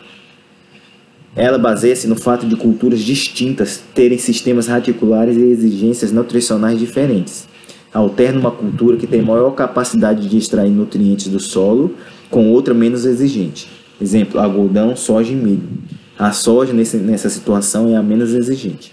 Ela 1.34 1.58
baseia-se 1.58 2.06
no 2.06 2.14
fato 2.14 2.46
de 2.46 2.54
culturas 2.54 3.00
distintas 3.00 3.82
terem 3.92 4.18
sistemas 4.18 4.68
radiculares 4.68 5.36
e 5.36 5.40
exigências 5.40 6.12
nutricionais 6.12 6.78
diferentes. 6.78 7.48
Alterna 7.92 8.38
uma 8.38 8.52
cultura 8.52 8.96
que 8.96 9.08
tem 9.08 9.20
maior 9.20 9.50
capacidade 9.50 10.28
de 10.28 10.38
extrair 10.38 10.70
nutrientes 10.70 11.26
do 11.26 11.40
solo 11.40 11.96
com 12.30 12.48
outra 12.48 12.72
menos 12.72 13.04
exigente. 13.04 13.66
Exemplo, 14.00 14.38
algodão, 14.38 14.94
soja 14.94 15.32
e 15.32 15.36
milho. 15.36 15.68
A 16.16 16.30
soja 16.30 16.72
nesse, 16.72 16.96
nessa 16.96 17.28
situação 17.28 17.88
é 17.88 17.96
a 17.96 18.02
menos 18.02 18.32
exigente. 18.34 18.92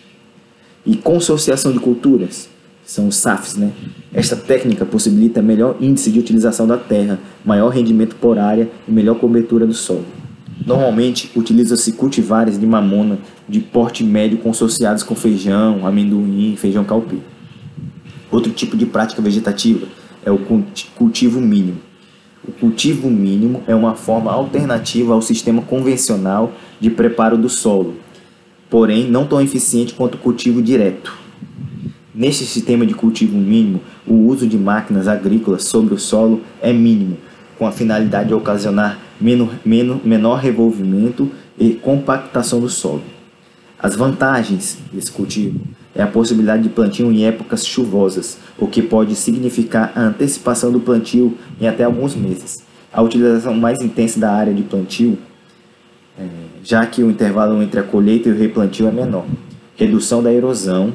E 0.84 0.96
consociação 0.96 1.72
de 1.72 1.80
culturas, 1.80 2.50
são 2.90 3.08
os 3.08 3.18
SAFs, 3.18 3.56
né? 3.56 3.72
Esta 4.12 4.36
técnica 4.36 4.84
possibilita 4.84 5.44
melhor 5.44 5.78
índice 5.80 6.10
de 6.10 6.18
utilização 6.18 6.66
da 6.66 6.76
terra, 6.76 7.20
maior 7.46 7.70
rendimento 7.70 8.16
por 8.16 8.40
área 8.40 8.68
e 8.88 8.92
melhor 8.92 9.20
cobertura 9.20 9.68
do 9.68 9.76
solo. 9.76 10.06
Normalmente, 10.66 11.30
utiliza-se 11.36 11.92
cultivares 11.92 12.60
de 12.60 12.66
mamona 12.66 13.20
de 13.48 13.60
porte 13.60 14.04
médio 14.04 14.40
consociados 14.40 15.04
com 15.04 15.14
feijão, 15.14 15.86
amendoim, 15.86 16.56
feijão 16.58 16.84
calpi. 16.84 17.22
Outro 18.32 18.52
tipo 18.52 18.76
de 18.76 18.88
prática 18.88 19.22
vegetativa 19.22 19.86
é 20.26 20.32
o 20.32 20.40
cultivo 20.96 21.40
mínimo. 21.40 21.78
O 22.44 22.52
cultivo 22.52 23.08
mínimo 23.08 23.62
é 23.68 23.76
uma 23.76 23.94
forma 23.94 24.32
alternativa 24.32 25.14
ao 25.14 25.22
sistema 25.22 25.62
convencional 25.62 26.54
de 26.80 26.90
preparo 26.90 27.38
do 27.38 27.50
solo, 27.50 27.98
porém 28.68 29.08
não 29.08 29.28
tão 29.28 29.40
eficiente 29.40 29.94
quanto 29.94 30.16
o 30.16 30.18
cultivo 30.18 30.60
direto. 30.60 31.29
Neste 32.20 32.44
sistema 32.44 32.86
de 32.86 32.94
cultivo 32.94 33.38
mínimo, 33.38 33.80
o 34.06 34.14
uso 34.14 34.46
de 34.46 34.58
máquinas 34.58 35.08
agrícolas 35.08 35.64
sobre 35.64 35.94
o 35.94 35.98
solo 35.98 36.42
é 36.62 36.74
mínimo, 36.74 37.16
com 37.58 37.66
a 37.66 37.72
finalidade 37.72 38.28
de 38.28 38.34
ocasionar 38.34 39.00
menor, 39.22 39.56
menor 39.64 40.36
revolvimento 40.36 41.32
e 41.58 41.76
compactação 41.76 42.60
do 42.60 42.68
solo. 42.68 43.04
As 43.82 43.96
vantagens 43.96 44.80
desse 44.92 45.10
cultivo 45.10 45.62
é 45.96 46.04
a 46.04 46.08
possibilidade 46.08 46.64
de 46.64 46.68
plantio 46.68 47.10
em 47.10 47.24
épocas 47.24 47.66
chuvosas, 47.66 48.38
o 48.58 48.68
que 48.68 48.82
pode 48.82 49.16
significar 49.16 49.94
a 49.96 50.02
antecipação 50.02 50.74
do 50.74 50.82
plantio 50.82 51.38
em 51.58 51.70
até 51.70 51.86
alguns 51.86 52.18
meses. 52.18 52.58
A 52.92 53.02
utilização 53.02 53.54
mais 53.54 53.80
intensa 53.82 54.20
da 54.20 54.34
área 54.34 54.54
de 54.54 54.64
plantio, 54.64 55.18
é, 56.20 56.28
já 56.66 56.86
que 56.86 57.02
o 57.02 57.10
intervalo 57.10 57.64
entre 57.64 57.80
a 57.80 57.84
colheita 57.84 58.28
e 58.28 58.34
o 58.34 58.38
replantio 58.38 58.90
é 58.90 58.92
menor. 58.92 59.26
Redução 59.78 60.22
da 60.22 60.34
erosão, 60.34 60.94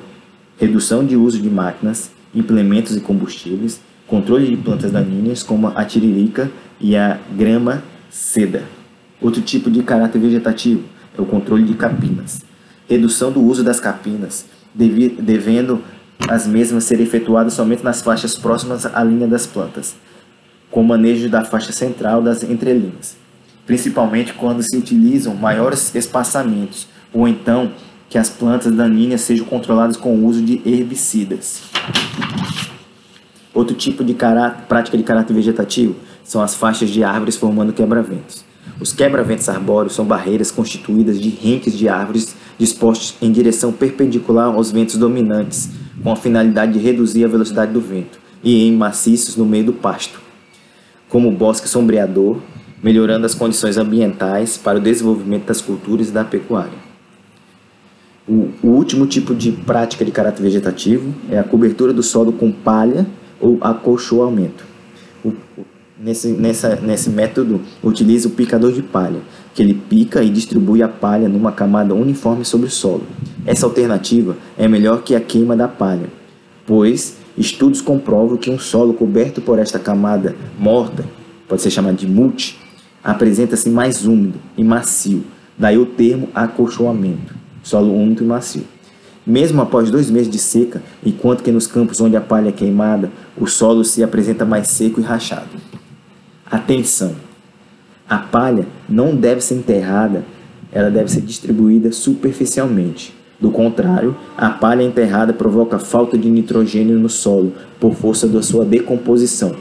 redução 0.58 1.04
de 1.04 1.16
uso 1.16 1.40
de 1.40 1.50
máquinas, 1.50 2.10
implementos 2.34 2.96
e 2.96 3.00
combustíveis, 3.00 3.80
controle 4.06 4.46
de 4.46 4.56
plantas 4.56 4.92
daninhas 4.92 5.42
como 5.42 5.68
a 5.68 5.84
tiririca 5.84 6.50
e 6.80 6.96
a 6.96 7.18
grama 7.36 7.82
seda. 8.10 8.62
Outro 9.20 9.40
tipo 9.40 9.70
de 9.70 9.82
caráter 9.82 10.20
vegetativo 10.20 10.82
é 11.16 11.20
o 11.20 11.24
controle 11.24 11.64
de 11.64 11.74
capinas. 11.74 12.42
Redução 12.88 13.32
do 13.32 13.40
uso 13.42 13.64
das 13.64 13.80
capinas, 13.80 14.44
devendo 14.74 15.82
as 16.28 16.46
mesmas 16.46 16.84
ser 16.84 17.00
efetuadas 17.00 17.54
somente 17.54 17.82
nas 17.82 18.02
faixas 18.02 18.36
próximas 18.36 18.86
à 18.86 19.02
linha 19.02 19.26
das 19.26 19.46
plantas, 19.46 19.94
com 20.70 20.82
manejo 20.82 21.28
da 21.28 21.44
faixa 21.44 21.72
central 21.72 22.20
das 22.22 22.42
entrelinhas, 22.42 23.16
principalmente 23.66 24.34
quando 24.34 24.62
se 24.62 24.76
utilizam 24.76 25.34
maiores 25.34 25.94
espaçamentos, 25.94 26.88
ou 27.12 27.26
então 27.28 27.72
que 28.14 28.18
as 28.18 28.30
plantas 28.30 28.72
daninhas 28.72 29.22
sejam 29.22 29.44
controladas 29.44 29.96
com 29.96 30.14
o 30.14 30.26
uso 30.26 30.40
de 30.40 30.62
herbicidas. 30.64 31.62
Outro 33.52 33.74
tipo 33.74 34.04
de 34.04 34.14
prática 34.68 34.96
de 34.96 35.02
caráter 35.02 35.34
vegetativo 35.34 35.96
são 36.22 36.40
as 36.40 36.54
faixas 36.54 36.90
de 36.90 37.02
árvores 37.02 37.34
formando 37.34 37.72
quebra-ventos. 37.72 38.44
Os 38.78 38.92
quebra-ventos 38.92 39.48
arbóreos 39.48 39.96
são 39.96 40.04
barreiras 40.04 40.52
constituídas 40.52 41.20
de 41.20 41.28
renques 41.28 41.76
de 41.76 41.88
árvores 41.88 42.36
dispostos 42.56 43.16
em 43.20 43.32
direção 43.32 43.72
perpendicular 43.72 44.46
aos 44.46 44.70
ventos 44.70 44.96
dominantes, 44.96 45.70
com 46.00 46.12
a 46.12 46.16
finalidade 46.16 46.74
de 46.74 46.78
reduzir 46.78 47.24
a 47.24 47.28
velocidade 47.28 47.72
do 47.72 47.80
vento, 47.80 48.20
e 48.44 48.68
em 48.68 48.76
maciços 48.76 49.34
no 49.34 49.44
meio 49.44 49.64
do 49.64 49.72
pasto, 49.72 50.20
como 51.08 51.32
bosque 51.32 51.68
sombreador, 51.68 52.38
melhorando 52.80 53.26
as 53.26 53.34
condições 53.34 53.76
ambientais 53.76 54.56
para 54.56 54.78
o 54.78 54.80
desenvolvimento 54.80 55.46
das 55.46 55.60
culturas 55.60 56.10
e 56.10 56.12
da 56.12 56.22
pecuária. 56.22 56.83
O, 58.26 58.48
o 58.62 58.68
último 58.68 59.06
tipo 59.06 59.34
de 59.34 59.52
prática 59.52 60.04
de 60.04 60.10
caráter 60.10 60.42
vegetativo 60.42 61.12
é 61.30 61.38
a 61.38 61.44
cobertura 61.44 61.92
do 61.92 62.02
solo 62.02 62.32
com 62.32 62.50
palha 62.50 63.06
ou 63.38 63.58
acolchoamento. 63.60 64.64
O, 65.22 65.32
nesse, 65.98 66.28
nessa, 66.28 66.76
nesse 66.76 67.10
método, 67.10 67.60
utiliza 67.82 68.28
o 68.28 68.30
picador 68.30 68.72
de 68.72 68.82
palha, 68.82 69.20
que 69.54 69.62
ele 69.62 69.74
pica 69.74 70.22
e 70.22 70.30
distribui 70.30 70.82
a 70.82 70.88
palha 70.88 71.28
numa 71.28 71.52
camada 71.52 71.94
uniforme 71.94 72.44
sobre 72.44 72.66
o 72.66 72.70
solo. 72.70 73.02
Essa 73.44 73.66
alternativa 73.66 74.36
é 74.56 74.66
melhor 74.66 75.02
que 75.02 75.14
a 75.14 75.20
queima 75.20 75.54
da 75.54 75.68
palha, 75.68 76.08
pois 76.66 77.18
estudos 77.36 77.82
comprovam 77.82 78.38
que 78.38 78.50
um 78.50 78.58
solo 78.58 78.94
coberto 78.94 79.42
por 79.42 79.58
esta 79.58 79.78
camada 79.78 80.34
morta, 80.58 81.04
pode 81.46 81.60
ser 81.60 81.70
chamado 81.70 81.96
de 81.96 82.06
mulch, 82.06 82.58
apresenta-se 83.02 83.68
mais 83.68 84.06
úmido 84.06 84.38
e 84.56 84.64
macio, 84.64 85.24
Daí 85.56 85.78
o 85.78 85.86
termo 85.86 86.28
acolchoamento, 86.34 87.34
solo 87.64 87.92
úmido 87.92 88.22
e 88.22 88.26
macio. 88.26 88.62
Mesmo 89.26 89.60
após 89.62 89.90
dois 89.90 90.10
meses 90.10 90.30
de 90.30 90.38
seca, 90.38 90.82
enquanto 91.04 91.42
que 91.42 91.50
nos 91.50 91.66
campos 91.66 92.00
onde 92.00 92.14
a 92.14 92.20
palha 92.20 92.50
é 92.50 92.52
queimada, 92.52 93.10
o 93.36 93.46
solo 93.46 93.82
se 93.82 94.04
apresenta 94.04 94.44
mais 94.44 94.68
seco 94.68 95.00
e 95.00 95.02
rachado. 95.02 95.48
Atenção! 96.48 97.16
A 98.08 98.18
palha 98.18 98.66
não 98.86 99.16
deve 99.16 99.40
ser 99.40 99.54
enterrada, 99.54 100.24
ela 100.70 100.90
deve 100.90 101.10
ser 101.10 101.22
distribuída 101.22 101.90
superficialmente. 101.90 103.14
Do 103.40 103.50
contrário, 103.50 104.14
a 104.36 104.50
palha 104.50 104.82
enterrada 104.82 105.32
provoca 105.32 105.78
falta 105.78 106.18
de 106.18 106.30
nitrogênio 106.30 106.98
no 106.98 107.08
solo 107.08 107.52
por 107.80 107.94
força 107.94 108.28
da 108.28 108.42
sua 108.42 108.64
decomposição, 108.64 109.56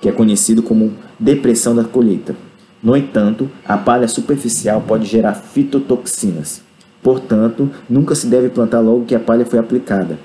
que 0.00 0.08
é 0.08 0.12
conhecido 0.12 0.62
como 0.62 0.92
depressão 1.18 1.74
da 1.74 1.84
colheita. 1.84 2.34
No 2.82 2.96
entanto, 2.96 3.50
a 3.66 3.76
palha 3.76 4.08
superficial 4.08 4.82
pode 4.86 5.06
gerar 5.06 5.34
fitotoxinas. 5.34 6.62
Portanto, 7.02 7.70
nunca 7.88 8.14
se 8.14 8.26
deve 8.26 8.48
plantar 8.48 8.80
logo 8.80 9.04
que 9.04 9.14
a 9.14 9.20
palha 9.20 9.46
foi 9.46 9.58
aplicada. 9.58 10.18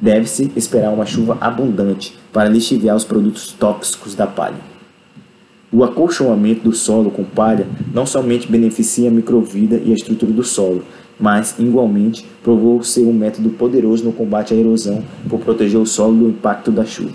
Deve-se 0.00 0.50
esperar 0.56 0.92
uma 0.92 1.06
chuva 1.06 1.36
abundante 1.40 2.16
para 2.32 2.48
lixiviar 2.48 2.96
os 2.96 3.04
produtos 3.04 3.52
tóxicos 3.52 4.14
da 4.14 4.26
palha. 4.26 4.72
O 5.72 5.82
acolchoamento 5.82 6.64
do 6.64 6.72
solo 6.74 7.10
com 7.10 7.24
palha 7.24 7.66
não 7.94 8.04
somente 8.04 8.50
beneficia 8.50 9.08
a 9.08 9.12
microvida 9.12 9.80
e 9.82 9.90
a 9.90 9.94
estrutura 9.94 10.30
do 10.30 10.44
solo, 10.44 10.84
mas, 11.18 11.54
igualmente, 11.58 12.26
provou 12.42 12.82
ser 12.82 13.06
um 13.06 13.12
método 13.12 13.50
poderoso 13.50 14.04
no 14.04 14.12
combate 14.12 14.52
à 14.52 14.56
erosão 14.56 15.02
por 15.28 15.40
proteger 15.40 15.80
o 15.80 15.86
solo 15.86 16.16
do 16.16 16.28
impacto 16.28 16.70
da 16.70 16.84
chuva. 16.84 17.14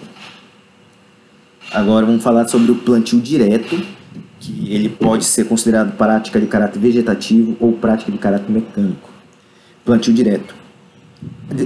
Agora 1.71 2.05
vamos 2.05 2.23
falar 2.23 2.47
sobre 2.47 2.71
o 2.71 2.75
plantio 2.75 3.19
direto, 3.19 3.79
que 4.39 4.73
ele 4.73 4.89
pode 4.89 5.25
ser 5.25 5.45
considerado 5.45 5.95
prática 5.97 6.39
de 6.39 6.45
caráter 6.45 6.79
vegetativo 6.79 7.55
ou 7.59 7.73
prática 7.73 8.11
de 8.11 8.17
caráter 8.17 8.51
mecânico. 8.51 9.09
Plantio 9.83 10.13
direto. 10.13 10.55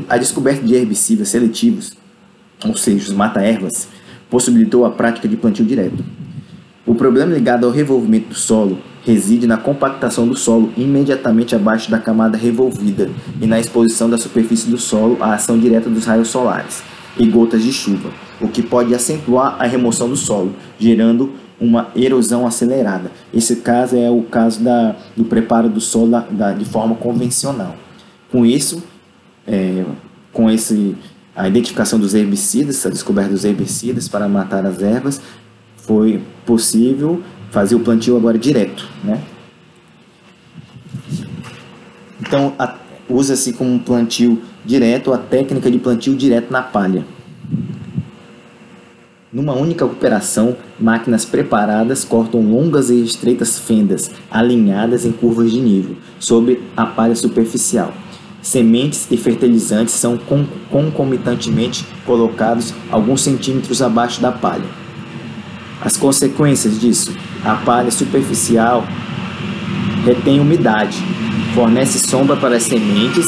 A 0.07 0.17
descoberta 0.17 0.65
de 0.65 0.75
herbicidas 0.75 1.29
seletivos, 1.29 1.93
ou 2.65 2.75
seja, 2.75 3.09
os 3.09 3.13
mata-ervas, 3.13 3.87
possibilitou 4.29 4.85
a 4.85 4.91
prática 4.91 5.27
de 5.27 5.35
plantio 5.35 5.65
direto. 5.65 6.03
O 6.85 6.95
problema 6.95 7.33
ligado 7.33 7.65
ao 7.65 7.71
revolvimento 7.71 8.29
do 8.29 8.35
solo 8.35 8.79
reside 9.03 9.47
na 9.47 9.57
compactação 9.57 10.27
do 10.27 10.35
solo 10.35 10.71
imediatamente 10.77 11.55
abaixo 11.55 11.89
da 11.91 11.99
camada 11.99 12.37
revolvida 12.37 13.09
e 13.41 13.47
na 13.47 13.59
exposição 13.59 14.09
da 14.09 14.17
superfície 14.17 14.69
do 14.69 14.77
solo 14.77 15.17
à 15.21 15.33
ação 15.33 15.59
direta 15.59 15.89
dos 15.89 16.05
raios 16.05 16.29
solares 16.29 16.83
e 17.17 17.25
gotas 17.25 17.63
de 17.63 17.73
chuva, 17.73 18.09
o 18.39 18.47
que 18.47 18.61
pode 18.61 18.95
acentuar 18.95 19.57
a 19.59 19.65
remoção 19.65 20.07
do 20.07 20.15
solo, 20.15 20.53
gerando 20.79 21.31
uma 21.61 21.91
erosão 21.95 22.47
acelerada. 22.47 23.11
Esse 23.31 23.57
caso 23.57 23.95
é 23.95 24.09
o 24.09 24.23
caso 24.23 24.63
da, 24.63 24.95
do 25.15 25.23
preparo 25.23 25.69
do 25.69 25.79
solo 25.79 26.09
da, 26.09 26.19
da, 26.21 26.51
de 26.53 26.65
forma 26.65 26.95
convencional. 26.95 27.75
Com 28.31 28.43
isso, 28.43 28.83
é, 29.47 29.85
com 30.33 30.49
esse, 30.49 30.95
a 31.35 31.47
identificação 31.47 31.99
dos 31.99 32.15
herbicidas, 32.15 32.83
a 32.83 32.89
descoberta 32.89 33.31
dos 33.31 33.45
herbicidas 33.45 34.07
para 34.07 34.27
matar 34.27 34.65
as 34.65 34.81
ervas, 34.81 35.21
foi 35.77 36.21
possível 36.45 37.21
fazer 37.51 37.75
o 37.75 37.79
plantio 37.79 38.17
agora 38.17 38.39
direto, 38.39 38.89
né? 39.03 39.21
Então, 42.19 42.53
usa-se 43.09 43.53
como 43.53 43.79
plantio 43.79 44.41
direto 44.65 45.13
a 45.13 45.17
técnica 45.17 45.69
de 45.69 45.77
plantio 45.77 46.15
direto 46.15 46.51
na 46.51 46.61
palha. 46.61 47.05
Numa 49.33 49.53
única 49.53 49.85
operação, 49.85 50.57
máquinas 50.77 51.23
preparadas 51.23 52.03
cortam 52.03 52.41
longas 52.41 52.89
e 52.89 53.01
estreitas 53.01 53.57
fendas, 53.57 54.11
alinhadas 54.29 55.05
em 55.05 55.11
curvas 55.13 55.51
de 55.51 55.61
nível, 55.61 55.95
sobre 56.19 56.61
a 56.75 56.85
palha 56.85 57.15
superficial. 57.15 57.93
Sementes 58.41 59.07
e 59.09 59.15
fertilizantes 59.15 59.93
são 59.93 60.19
concomitantemente 60.69 61.87
colocados 62.05 62.73
alguns 62.91 63.21
centímetros 63.21 63.81
abaixo 63.81 64.19
da 64.19 64.33
palha. 64.33 64.65
As 65.79 65.95
consequências 65.95 66.77
disso: 66.77 67.15
a 67.45 67.55
palha 67.55 67.89
superficial 67.89 68.85
retém 70.03 70.41
umidade, 70.41 70.97
fornece 71.55 71.99
sombra 71.99 72.35
para 72.35 72.57
as 72.57 72.63
sementes 72.63 73.27